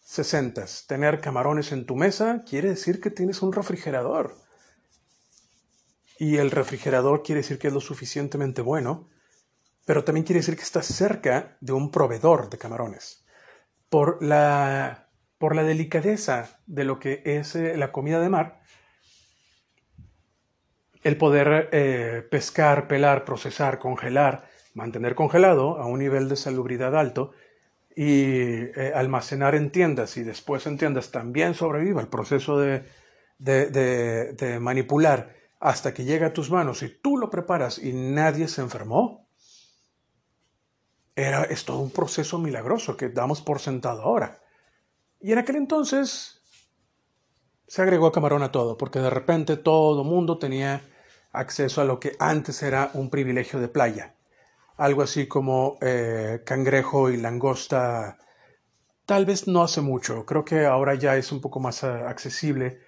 60. 0.00 0.64
Tener 0.88 1.20
camarones 1.20 1.70
en 1.72 1.86
tu 1.86 1.94
mesa 1.94 2.42
quiere 2.44 2.70
decir 2.70 3.00
que 3.00 3.10
tienes 3.10 3.40
un 3.40 3.52
refrigerador. 3.52 4.34
Y 6.22 6.36
el 6.36 6.52
refrigerador 6.52 7.24
quiere 7.24 7.40
decir 7.40 7.58
que 7.58 7.66
es 7.66 7.74
lo 7.74 7.80
suficientemente 7.80 8.62
bueno, 8.62 9.08
pero 9.84 10.04
también 10.04 10.24
quiere 10.24 10.38
decir 10.38 10.54
que 10.54 10.62
estás 10.62 10.86
cerca 10.86 11.56
de 11.60 11.72
un 11.72 11.90
proveedor 11.90 12.48
de 12.48 12.58
camarones. 12.58 13.24
Por 13.88 14.22
la, 14.22 15.08
por 15.38 15.56
la 15.56 15.64
delicadeza 15.64 16.60
de 16.64 16.84
lo 16.84 17.00
que 17.00 17.22
es 17.24 17.56
eh, 17.56 17.76
la 17.76 17.90
comida 17.90 18.20
de 18.20 18.28
mar, 18.28 18.60
el 21.02 21.16
poder 21.16 21.68
eh, 21.72 22.24
pescar, 22.30 22.86
pelar, 22.86 23.24
procesar, 23.24 23.80
congelar, 23.80 24.48
mantener 24.74 25.16
congelado 25.16 25.78
a 25.78 25.86
un 25.86 25.98
nivel 25.98 26.28
de 26.28 26.36
salubridad 26.36 26.96
alto 26.96 27.32
y 27.96 28.70
eh, 28.76 28.92
almacenar 28.94 29.56
en 29.56 29.72
tiendas 29.72 30.16
y 30.16 30.22
después 30.22 30.68
en 30.68 30.78
tiendas 30.78 31.10
también 31.10 31.54
sobreviva 31.54 32.00
el 32.00 32.06
proceso 32.06 32.60
de, 32.60 32.84
de, 33.40 34.58
manipular 34.60 35.41
hasta 35.62 35.94
que 35.94 36.04
llega 36.04 36.28
a 36.28 36.32
tus 36.32 36.50
manos 36.50 36.82
y 36.82 36.88
tú 36.88 37.16
lo 37.16 37.30
preparas 37.30 37.78
y 37.78 37.92
nadie 37.92 38.48
se 38.48 38.60
enfermó. 38.60 39.28
Era, 41.16 41.44
es 41.44 41.64
todo 41.64 41.78
un 41.78 41.90
proceso 41.90 42.38
milagroso 42.38 42.96
que 42.96 43.08
damos 43.08 43.40
por 43.40 43.60
sentado 43.60 44.02
ahora. 44.02 44.42
Y 45.20 45.32
en 45.32 45.38
aquel 45.38 45.56
entonces 45.56 46.42
se 47.66 47.82
agregó 47.82 48.12
camarón 48.12 48.42
a 48.42 48.52
todo, 48.52 48.76
porque 48.76 48.98
de 48.98 49.10
repente 49.10 49.56
todo 49.56 50.04
mundo 50.04 50.38
tenía 50.38 50.82
acceso 51.32 51.80
a 51.80 51.84
lo 51.84 52.00
que 52.00 52.16
antes 52.18 52.62
era 52.62 52.90
un 52.92 53.08
privilegio 53.08 53.60
de 53.60 53.68
playa 53.68 54.16
algo 54.76 55.02
así 55.02 55.26
como 55.26 55.78
eh, 55.80 56.42
cangrejo 56.44 57.10
y 57.10 57.16
langosta, 57.16 58.18
tal 59.06 59.26
vez 59.26 59.46
no 59.46 59.62
hace 59.62 59.80
mucho, 59.80 60.26
creo 60.26 60.44
que 60.44 60.66
ahora 60.66 60.94
ya 60.94 61.16
es 61.16 61.30
un 61.32 61.40
poco 61.40 61.60
más 61.60 61.82
eh, 61.84 61.86
accesible. 61.86 62.80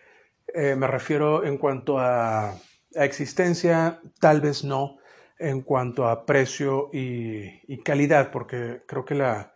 Eh, 0.55 0.77
me 0.77 0.87
refiero 0.87 1.45
en 1.45 1.59
cuanto 1.59 1.99
a, 1.99 2.57
existencia, 2.95 4.01
tal 4.21 4.41
vez 4.41 4.63
no, 4.63 4.99
en 5.39 5.63
cuanto 5.63 6.07
a 6.07 6.25
precio 6.25 6.91
y, 6.93 7.83
calidad, 7.83 8.31
porque 8.31 8.83
creo 8.87 9.05
que 9.05 9.17
la, 9.17 9.53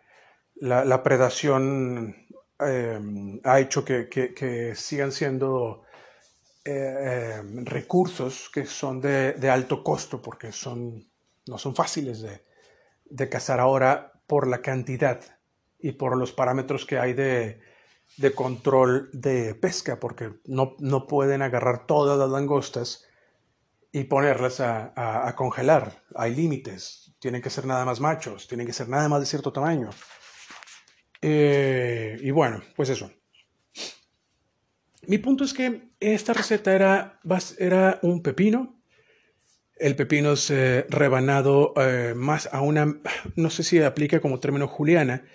la, 0.55 1.03
predación 1.03 2.27
ha 2.59 3.59
hecho 3.61 3.85
que, 3.85 4.73
sigan 4.75 5.13
siendo 5.13 5.83
recursos 7.63 8.51
que 8.53 8.65
son 8.65 8.99
de, 8.99 9.33
de 9.33 9.49
alto 9.49 9.81
costo, 9.81 10.21
porque 10.21 10.51
son 10.51 11.09
no 11.49 11.57
son 11.57 11.75
fáciles 11.75 12.21
de, 12.21 13.29
cazar 13.29 13.59
ahora 13.59 14.13
por 14.27 14.47
la 14.47 14.61
cantidad 14.61 15.19
y 15.79 15.93
por 15.93 16.15
los 16.15 16.31
parámetros 16.31 16.85
que 16.85 16.99
hay 16.99 17.13
de, 17.13 17.59
control 18.35 19.09
de 19.13 19.55
pesca, 19.55 19.99
porque 19.99 20.33
no, 20.45 20.75
no, 20.79 21.07
pueden 21.07 21.41
agarrar 21.41 21.85
todas 21.85 22.17
las 22.17 22.29
langostas 22.29 23.05
y 23.91 24.03
ponerlas 24.03 24.59
a, 24.59 25.33
congelar. 25.35 26.03
Hay 26.15 26.35
límites, 26.35 27.15
tienen 27.19 27.41
que 27.41 27.49
ser 27.49 27.65
nada 27.65 27.85
más 27.85 27.99
machos, 27.99 28.47
tienen 28.47 28.67
que 28.67 28.73
ser 28.73 28.89
nada 28.89 29.07
más 29.09 29.21
de 29.21 29.25
cierto 29.25 29.53
tamaño. 29.53 29.89
Eh, 31.21 32.17
y 32.21 32.31
bueno, 32.31 32.61
pues 32.75 32.89
eso. 32.89 33.11
Mi 35.07 35.17
punto 35.17 35.43
es 35.43 35.53
que 35.53 35.89
esta 35.99 36.33
receta 36.33 36.73
era, 36.73 37.19
era 37.57 37.99
un 38.03 38.21
pepino, 38.21 38.79
el 39.79 39.95
pepino 39.95 40.33
es 40.33 40.51
eh, 40.51 40.85
rebanado 40.89 41.73
eh, 41.77 42.13
más 42.15 42.49
a 42.51 42.61
una, 42.61 42.99
no 43.35 43.49
sé 43.49 43.63
si 43.63 43.81
aplica 43.81 44.19
como 44.19 44.39
término 44.39 44.67
juliana, 44.67 45.25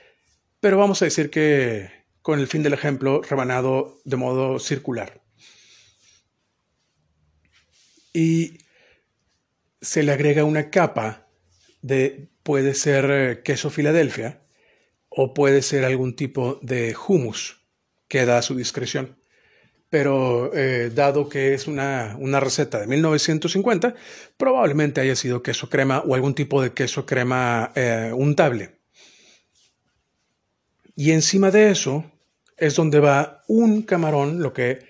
pero 0.60 0.78
vamos 0.78 1.00
a 1.02 1.06
decir 1.06 1.30
que 1.30 2.03
con 2.24 2.40
el 2.40 2.46
fin 2.46 2.62
del 2.62 2.72
ejemplo, 2.72 3.20
rebanado 3.20 4.00
de 4.06 4.16
modo 4.16 4.58
circular. 4.58 5.20
Y 8.14 8.60
se 9.82 10.02
le 10.02 10.12
agrega 10.12 10.44
una 10.44 10.70
capa 10.70 11.28
de, 11.82 12.30
puede 12.42 12.72
ser 12.72 13.10
eh, 13.10 13.42
queso 13.44 13.68
Filadelfia 13.68 14.40
o 15.10 15.34
puede 15.34 15.60
ser 15.60 15.84
algún 15.84 16.16
tipo 16.16 16.58
de 16.62 16.96
hummus, 16.96 17.60
queda 18.08 18.38
a 18.38 18.42
su 18.42 18.54
discreción 18.54 19.18
pero 19.90 20.52
eh, 20.54 20.90
dado 20.92 21.28
que 21.28 21.54
es 21.54 21.68
una, 21.68 22.16
receta 22.40 22.80
de 22.80 22.88
1950, 22.88 23.94
probablemente 24.37 25.00
haya 25.00 25.14
sido 25.14 25.40
queso 25.40 25.70
crema 25.70 26.00
o 26.00 26.16
algún 26.16 26.34
tipo 26.34 26.60
de 26.60 26.72
queso 26.72 27.06
crema 27.06 27.70
eh, 27.76 28.10
untable. 28.12 28.80
Y 30.96 31.12
encima 31.12 31.52
de 31.52 31.70
eso 31.70 32.10
es 32.56 32.76
donde 32.76 33.00
va 33.00 33.42
un 33.48 33.82
camarón, 33.82 34.42
lo 34.42 34.52
que 34.52 34.86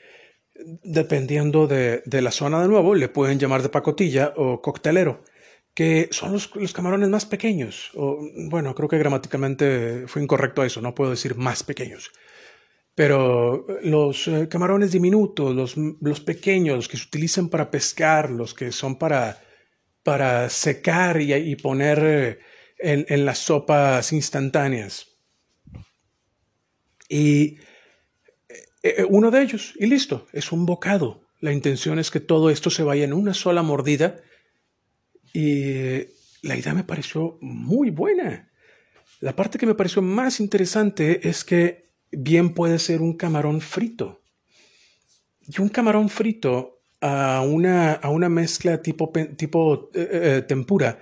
dependiendo 0.82 1.66
de, 1.66 2.02
la 2.06 2.30
zona 2.30 2.62
de 2.62 2.68
nuevo 2.68 2.94
le 2.94 3.08
pueden 3.08 3.38
llamar 3.38 3.62
de 3.62 3.68
pacotilla 3.68 4.32
o 4.36 4.62
coctelero, 4.62 5.24
que 5.74 6.08
son 6.12 6.32
los, 6.32 6.54
los 6.54 6.72
camarones 6.72 7.08
más 7.08 7.26
pequeños. 7.26 7.90
O, 7.94 8.18
bueno, 8.48 8.74
creo 8.74 8.88
que 8.88 8.98
gramaticalmente 8.98 10.04
fue 10.06 10.22
incorrecto 10.22 10.62
eso, 10.64 10.80
no 10.80 10.94
puedo 10.94 11.10
decir 11.10 11.36
más 11.36 11.62
pequeños 11.62 12.10
pero 12.94 13.66
eh, 13.68 13.80
los 13.82 14.28
eh, 14.28 14.48
camarones 14.48 14.92
diminutos, 14.92 15.54
los, 15.54 15.76
los, 15.76 16.20
pequeños, 16.20 16.76
los 16.76 16.88
que 16.88 16.96
se 16.96 17.06
utilizan 17.06 17.48
para 17.48 17.70
pescar, 17.70 18.30
los 18.30 18.54
que 18.54 18.72
son 18.72 18.98
para, 18.98 19.42
para 20.02 20.48
secar 20.48 21.20
y, 21.20 21.56
poner 21.56 21.98
eh, 22.02 22.38
en, 22.78 23.04
en, 23.08 23.24
las 23.24 23.38
sopas 23.38 24.12
instantáneas. 24.12 25.13
Y 27.08 27.58
uno 29.08 29.30
de 29.30 29.42
ellos, 29.42 29.74
y 29.78 29.86
listo, 29.86 30.26
es 30.32 30.52
un 30.52 30.66
bocado. 30.66 31.22
La 31.40 31.52
intención 31.52 31.98
es 31.98 32.10
que 32.10 32.20
todo 32.20 32.50
esto 32.50 32.70
se 32.70 32.82
vaya 32.82 33.04
en 33.04 33.12
una 33.12 33.34
sola 33.34 33.62
mordida. 33.62 34.16
Y 35.32 36.06
la 36.42 36.56
idea 36.56 36.74
me 36.74 36.84
pareció 36.84 37.38
muy 37.40 37.90
buena. 37.90 38.50
La 39.20 39.34
parte 39.34 39.58
que 39.58 39.66
me 39.66 39.74
pareció 39.74 40.02
más 40.02 40.40
interesante 40.40 41.28
es 41.28 41.44
que 41.44 41.90
bien 42.12 42.54
puede 42.54 42.78
ser 42.78 43.00
un 43.00 43.16
camarón 43.16 43.60
frito. 43.60 44.22
Y 45.46 45.60
un 45.60 45.68
camarón 45.68 46.08
frito 46.08 46.80
a 47.00 47.42
una, 47.42 47.92
a 47.92 48.08
una 48.10 48.28
mezcla 48.28 48.80
tipo, 48.80 49.12
tipo 49.36 49.90
eh, 49.94 50.08
eh, 50.12 50.42
tempura 50.48 50.98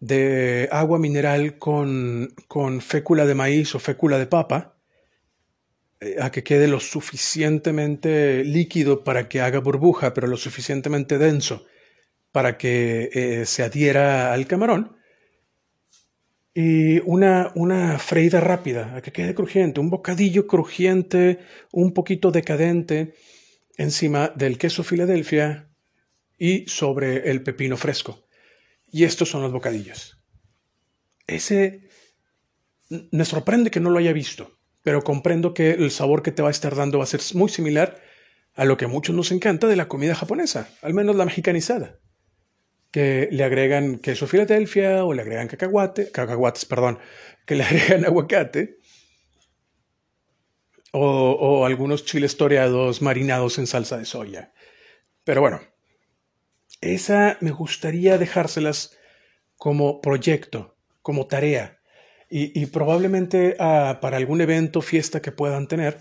de 0.00 0.68
agua 0.72 0.98
mineral 0.98 1.58
con, 1.58 2.32
con 2.46 2.80
fécula 2.80 3.26
de 3.26 3.34
maíz 3.34 3.74
o 3.74 3.78
fécula 3.78 4.18
de 4.18 4.26
papa, 4.26 4.58
eh, 4.68 4.77
a 6.20 6.30
que 6.30 6.44
quede 6.44 6.68
lo 6.68 6.80
suficientemente 6.80 8.44
líquido 8.44 9.04
para 9.04 9.28
que 9.28 9.40
haga 9.40 9.58
burbuja, 9.58 10.14
pero 10.14 10.26
lo 10.26 10.36
suficientemente 10.36 11.18
denso 11.18 11.66
para 12.32 12.56
que 12.58 13.42
se 13.46 13.62
adhiera 13.62 14.32
al 14.32 14.46
camarón, 14.46 14.98
y 16.60 16.98
una, 17.04 17.52
una 17.54 18.00
freída 18.00 18.40
rápida, 18.40 18.96
a 18.96 19.00
que 19.00 19.12
quede 19.12 19.32
crujiente, 19.32 19.78
un 19.78 19.90
bocadillo 19.90 20.48
crujiente, 20.48 21.38
un 21.70 21.94
poquito 21.94 22.32
decadente, 22.32 23.14
encima 23.76 24.28
del 24.34 24.58
queso 24.58 24.82
Filadelfia 24.82 25.70
y 26.36 26.66
sobre 26.66 27.30
el 27.30 27.44
pepino 27.44 27.76
fresco. 27.76 28.26
Y 28.90 29.04
estos 29.04 29.30
son 29.30 29.42
los 29.42 29.52
bocadillos. 29.52 30.20
Ese 31.28 31.88
me 32.88 33.24
sorprende 33.24 33.70
que 33.70 33.78
no 33.78 33.90
lo 33.90 33.98
haya 34.00 34.12
visto, 34.12 34.57
pero 34.88 35.04
comprendo 35.04 35.52
que 35.52 35.72
el 35.72 35.90
sabor 35.90 36.22
que 36.22 36.32
te 36.32 36.40
va 36.40 36.48
a 36.48 36.50
estar 36.50 36.74
dando 36.74 36.96
va 36.96 37.04
a 37.04 37.06
ser 37.06 37.20
muy 37.34 37.50
similar 37.50 38.00
a 38.54 38.64
lo 38.64 38.78
que 38.78 38.86
a 38.86 38.88
muchos 38.88 39.14
nos 39.14 39.30
encanta 39.32 39.66
de 39.66 39.76
la 39.76 39.86
comida 39.86 40.14
japonesa, 40.14 40.70
al 40.80 40.94
menos 40.94 41.14
la 41.14 41.26
mexicanizada 41.26 42.00
que 42.90 43.28
le 43.30 43.44
agregan 43.44 43.98
queso 43.98 44.26
Filadelfia 44.26 45.04
o 45.04 45.12
le 45.12 45.20
agregan 45.20 45.46
cacahuate, 45.46 46.10
cacahuates, 46.10 46.64
perdón, 46.64 47.00
que 47.44 47.56
le 47.56 47.64
agregan 47.68 48.06
aguacate 48.06 48.78
o, 50.92 51.32
o, 51.32 51.66
algunos 51.66 52.06
chiles 52.06 52.38
toreados 52.38 53.02
marinados 53.02 53.58
en 53.58 53.66
salsa 53.66 53.98
de 53.98 54.06
soya. 54.06 54.54
Pero 55.22 55.42
bueno, 55.42 55.60
esa 56.80 57.36
me 57.42 57.50
gustaría 57.50 58.16
dejárselas 58.16 58.96
como 59.54 60.00
proyecto, 60.00 60.78
como 61.02 61.26
tarea. 61.26 61.77
Y, 62.30 62.66
probablemente 62.66 63.56
ah, 63.58 63.98
para 64.02 64.18
algún 64.18 64.40
evento, 64.40 64.82
fiesta 64.82 65.22
que 65.22 65.32
puedan 65.32 65.66
tener, 65.66 65.98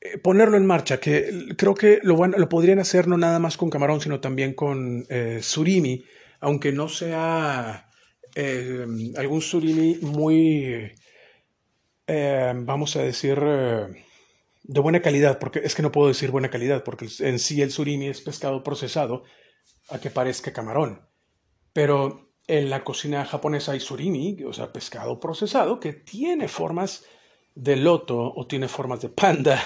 eh, 0.00 0.18
ponerlo 0.18 0.56
en 0.56 0.66
marcha, 0.66 0.98
que 0.98 1.54
creo 1.56 1.74
que 1.74 2.00
lo, 2.02 2.16
lo 2.26 2.48
podrían 2.48 2.80
hacer 2.80 3.06
no 3.06 3.16
nada 3.16 3.38
más 3.38 3.56
con 3.56 3.70
camarón, 3.70 4.00
sino 4.00 4.20
también 4.20 4.54
con 4.54 5.06
eh, 5.08 5.38
surimi, 5.40 6.04
aunque 6.40 6.72
no 6.72 6.88
sea 6.88 7.88
eh, 8.34 8.86
algún 9.16 9.40
surimi 9.40 9.98
muy, 10.02 10.92
vamos 12.08 12.96
a 12.96 13.02
decir, 13.02 13.38
de 13.38 14.80
buena 14.80 15.00
calidad, 15.00 15.38
porque 15.38 15.60
es 15.62 15.74
que 15.76 15.82
no 15.82 15.92
puedo 15.92 16.08
decir 16.08 16.32
buena 16.32 16.50
calidad, 16.50 16.82
porque 16.82 17.06
en 17.20 17.38
sí 17.38 17.62
el 17.62 17.70
surimi 17.70 18.08
es 18.08 18.20
pescado 18.20 18.64
procesado 18.64 19.22
a 19.90 20.00
que 20.00 20.10
parezca 20.10 20.52
camarón. 20.52 21.08
Pero 21.72 22.31
en 22.46 22.70
la 22.70 22.84
cocina 22.84 23.24
japonesa 23.24 23.72
hay 23.72 23.80
surimi, 23.80 24.42
o 24.44 24.52
sea, 24.52 24.72
pescado 24.72 25.20
procesado, 25.20 25.78
que 25.78 25.92
tiene 25.92 26.48
formas 26.48 27.04
de 27.54 27.76
loto 27.76 28.32
o 28.34 28.46
tiene 28.46 28.68
formas 28.68 29.00
de 29.00 29.08
panda. 29.08 29.62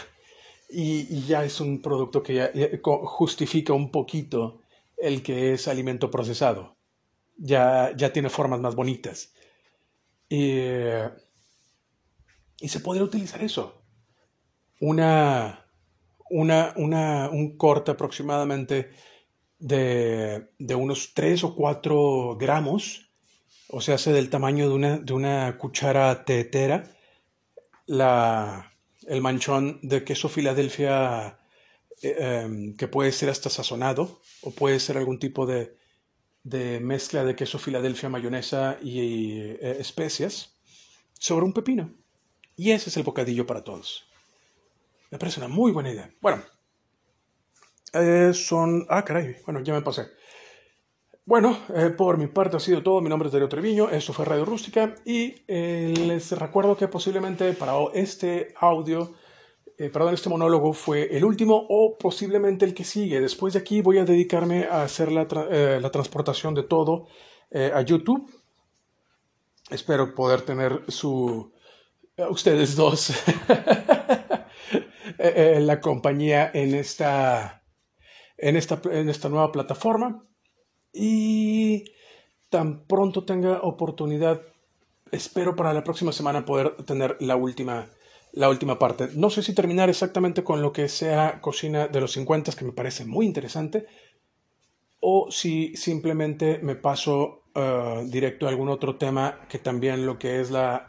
Y, 0.68 1.24
ya 1.27 1.45
es 1.45 1.61
un 1.61 1.81
producto 1.81 2.22
que 2.22 2.35
ya, 2.35 2.51
justifica 2.83 3.72
un 3.72 3.91
poquito 3.91 4.62
el 4.97 5.22
que 5.22 5.53
es 5.53 5.68
alimento 5.68 6.11
procesado. 6.11 6.77
Ya, 7.37 7.93
ya 7.97 8.12
tiene 8.12 8.31
formas 8.31 8.61
más 8.61 8.74
bonitas. 8.74 9.33
Y, 10.29 10.51
y 12.61 12.68
se 12.68 12.81
podría 12.81 13.05
utilizar 13.05 13.43
eso. 13.43 13.83
Una, 14.81 15.66
una, 16.31 16.74
una, 16.77 17.31
un 17.31 17.57
corte 17.57 17.93
aproximadamente 17.93 18.91
de, 19.59 20.48
unos 20.74 21.14
3 21.14 21.44
o 21.44 21.54
4 21.54 22.36
gramos, 22.38 23.11
o 23.68 23.80
sea, 23.80 23.96
hace 23.96 24.12
del 24.12 24.30
tamaño 24.30 24.68
de 24.68 24.74
una, 24.74 24.98
de 24.98 25.12
una 25.12 25.59
cuchara 25.59 26.24
tetera, 26.24 26.94
la, 27.86 28.72
el 29.07 29.20
manchón 29.20 29.80
de 29.82 30.04
queso 30.04 30.28
Filadelfia 30.28 31.38
eh, 32.02 32.16
em, 32.18 32.76
que 32.76 32.88
puede 32.88 33.12
ser 33.12 33.30
hasta 33.30 33.50
sazonado 33.50 34.20
o 34.42 34.50
puede 34.50 34.80
ser 34.80 34.98
algún 34.98 35.18
tipo 35.18 35.46
de, 35.46 35.76
de 36.42 36.80
mezcla 36.80 37.24
de 37.24 37.34
queso 37.34 37.59
Filadelfia, 37.59 38.09
mayonesa 38.09 38.78
y 38.82 39.40
eh, 39.40 39.76
especias 39.80 40.54
sobre 41.18 41.44
un 41.44 41.52
pepino. 41.52 41.92
Y 42.57 42.70
ese 42.70 42.90
es 42.90 42.96
el 42.96 43.02
bocadillo 43.02 43.46
para 43.46 43.64
todos. 43.64 44.04
Me 45.11 45.18
parece 45.18 45.40
una 45.40 45.48
muy 45.48 45.72
buena 45.72 45.90
idea. 45.90 46.14
Bueno, 46.20 46.42
eh, 47.93 48.32
son... 48.34 48.87
Ah, 48.89 49.05
caray, 49.05 49.37
bueno, 49.45 49.61
ya 49.62 49.74
me 49.74 49.82
pasé. 49.82 50.09
Bueno, 51.24 51.59
eh, 51.74 51.91
por 51.91 52.18
mi 52.18 52.28
parte 52.28 52.57
ha 52.57 52.61
sido 52.61 52.82
todo. 52.82 53.01
Mi 53.01 53.09
nombre 53.09 53.26
es 53.28 53.32
Darío 53.32 53.49
Treviño, 53.49 53.89
esto 53.91 54.12
fue 54.12 54.24
Radio 54.24 54.45
Rústica 54.45 54.95
y 55.05 55.34
eh, 55.49 55.93
les 56.07 56.32
recuerdo 56.32 56.76
que 56.76 56.89
posiblemente 56.89 57.53
para 57.55 57.72
este 57.95 58.55
audio, 58.61 59.14
perdón, 59.76 60.14
este 60.14 60.28
monólogo 60.28 60.72
fue 60.72 61.16
el 61.16 61.24
último 61.24 61.66
o 61.68 61.97
posiblemente 61.99 62.64
el 62.64 62.74
que 62.74 62.84
sigue. 62.84 63.20
Después 63.20 63.55
de 63.55 63.61
aquí 63.61 63.82
voy 63.82 63.99
a 63.99 64.05
dedicarme 64.05 64.64
a 64.64 64.82
hacer 64.82 65.11
la, 65.11 65.24
la 65.80 65.91
transportación 65.91 66.55
de 66.55 66.62
todo 66.62 67.09
a 67.53 67.80
YouTube. 67.82 68.30
Espero 69.70 70.14
poder 70.14 70.43
tener 70.43 70.84
su... 70.89 71.53
ustedes 72.30 72.76
dos. 72.76 73.12
la 75.18 75.80
compañía 75.80 76.51
en 76.55 76.74
esta 76.74 77.62
en 78.39 78.57
esta, 78.57 78.80
en 78.91 79.09
esta 79.09 79.28
nueva 79.28 79.53
plataforma. 79.53 80.24
Y 80.93 81.84
tan 82.49 82.87
pronto 82.87 83.24
tenga 83.24 83.61
oportunidad, 83.62 84.41
espero 85.11 85.57
para 85.57 85.72
la 85.72 85.84
próxima 85.84 86.12
semana 86.12 86.45
poder 86.45 86.76
tener 86.84 87.16
la 87.20 87.37
última, 87.37 87.89
la 88.32 88.49
última 88.49 88.78
parte. 88.78 89.09
No 89.14 89.30
sé 89.30 89.43
si 89.43 89.55
terminar 89.55 89.91
exactamente 89.91 90.45
con 90.45 90.62
lo 90.62 90.72
que 90.72 90.89
sea 90.89 91.41
cocina 91.41 91.89
de 91.89 92.01
los 92.01 92.12
50, 92.12 92.53
que 92.53 92.64
me 92.64 92.72
parece 92.72 93.05
muy 93.05 93.26
interesante, 93.26 93.87
o 95.01 95.30
si 95.30 95.76
simplemente 95.76 96.59
me 96.62 96.76
paso 96.76 97.43
uh, 97.55 98.09
directo 98.09 98.47
a 98.47 98.49
algún 98.49 98.68
otro 98.68 98.97
tema 98.97 99.41
que 99.49 99.59
también 99.59 100.07
lo 100.07 100.18
que 100.18 100.41
es 100.41 100.51
la, 100.51 100.89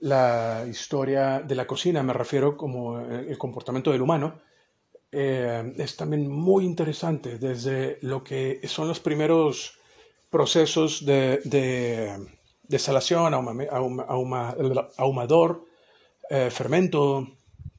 la 0.00 0.64
historia 0.68 1.40
de 1.40 1.54
la 1.54 1.66
cocina, 1.66 2.02
me 2.02 2.12
refiero 2.12 2.56
como 2.56 3.00
el 3.00 3.38
comportamiento 3.38 3.90
del 3.92 4.02
humano, 4.02 4.40
eh, 5.14 5.74
es 5.78 5.96
también 5.96 6.28
muy 6.28 6.64
interesante 6.64 7.38
desde 7.38 7.98
lo 8.02 8.24
que 8.24 8.60
son 8.66 8.88
los 8.88 9.00
primeros 9.00 9.78
procesos 10.30 11.04
de, 11.06 11.40
de 11.44 12.18
desalación, 12.64 13.34
ahumador, 14.96 15.64
eh, 16.30 16.50
fermento, 16.50 17.28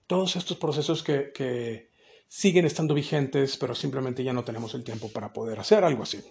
todos 0.08 0.36
estos 0.36 0.58
procesos 0.58 1.04
que, 1.04 1.94
siguen 2.28 2.66
estando 2.66 2.94
vigentes, 2.94 3.56
pero 3.56 3.76
simplemente 3.76 4.24
ya 4.24 4.34
no 4.34 4.44
tenemos 4.44 4.74
el 4.74 4.84
tiempo 4.84 5.10
para 5.10 5.32
poder 5.32 5.60
hacer 5.60 5.84
algo 5.84 6.04
así. 6.04 6.22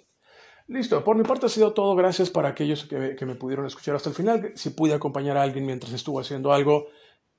Listo, 0.67 1.03
por 1.05 1.17
mi 1.17 1.23
parte 1.23 1.47
ha 1.47 1.49
sido 1.49 1.73
todo. 1.73 1.95
Gracias 1.95 2.31
para 2.31 2.49
aquellos 2.49 2.85
que, 2.85 3.17
que 3.17 3.25
me 3.25 3.37
pudieron 3.37 3.65
escuchar 3.65 3.95
hasta 3.95 4.11
el 4.11 4.15
final. 4.15 4.53
Si 4.55 4.71
pude 4.71 4.93
acompañar 4.93 5.37
a 5.37 5.43
alguien 5.43 5.65
mientras 5.65 5.93
estuvo 5.93 6.21
haciendo 6.21 6.53
algo, 6.53 6.89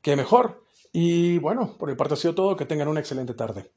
qué 0.01 0.15
mejor. 0.15 0.64
Y 0.97 1.39
bueno, 1.39 1.77
por 1.77 1.89
mi 1.89 1.95
parte 1.95 2.13
ha 2.13 2.17
sido 2.17 2.35
todo. 2.35 2.55
Que 2.55 2.65
tengan 2.65 2.87
una 2.87 3.01
excelente 3.01 3.33
tarde. 3.33 3.73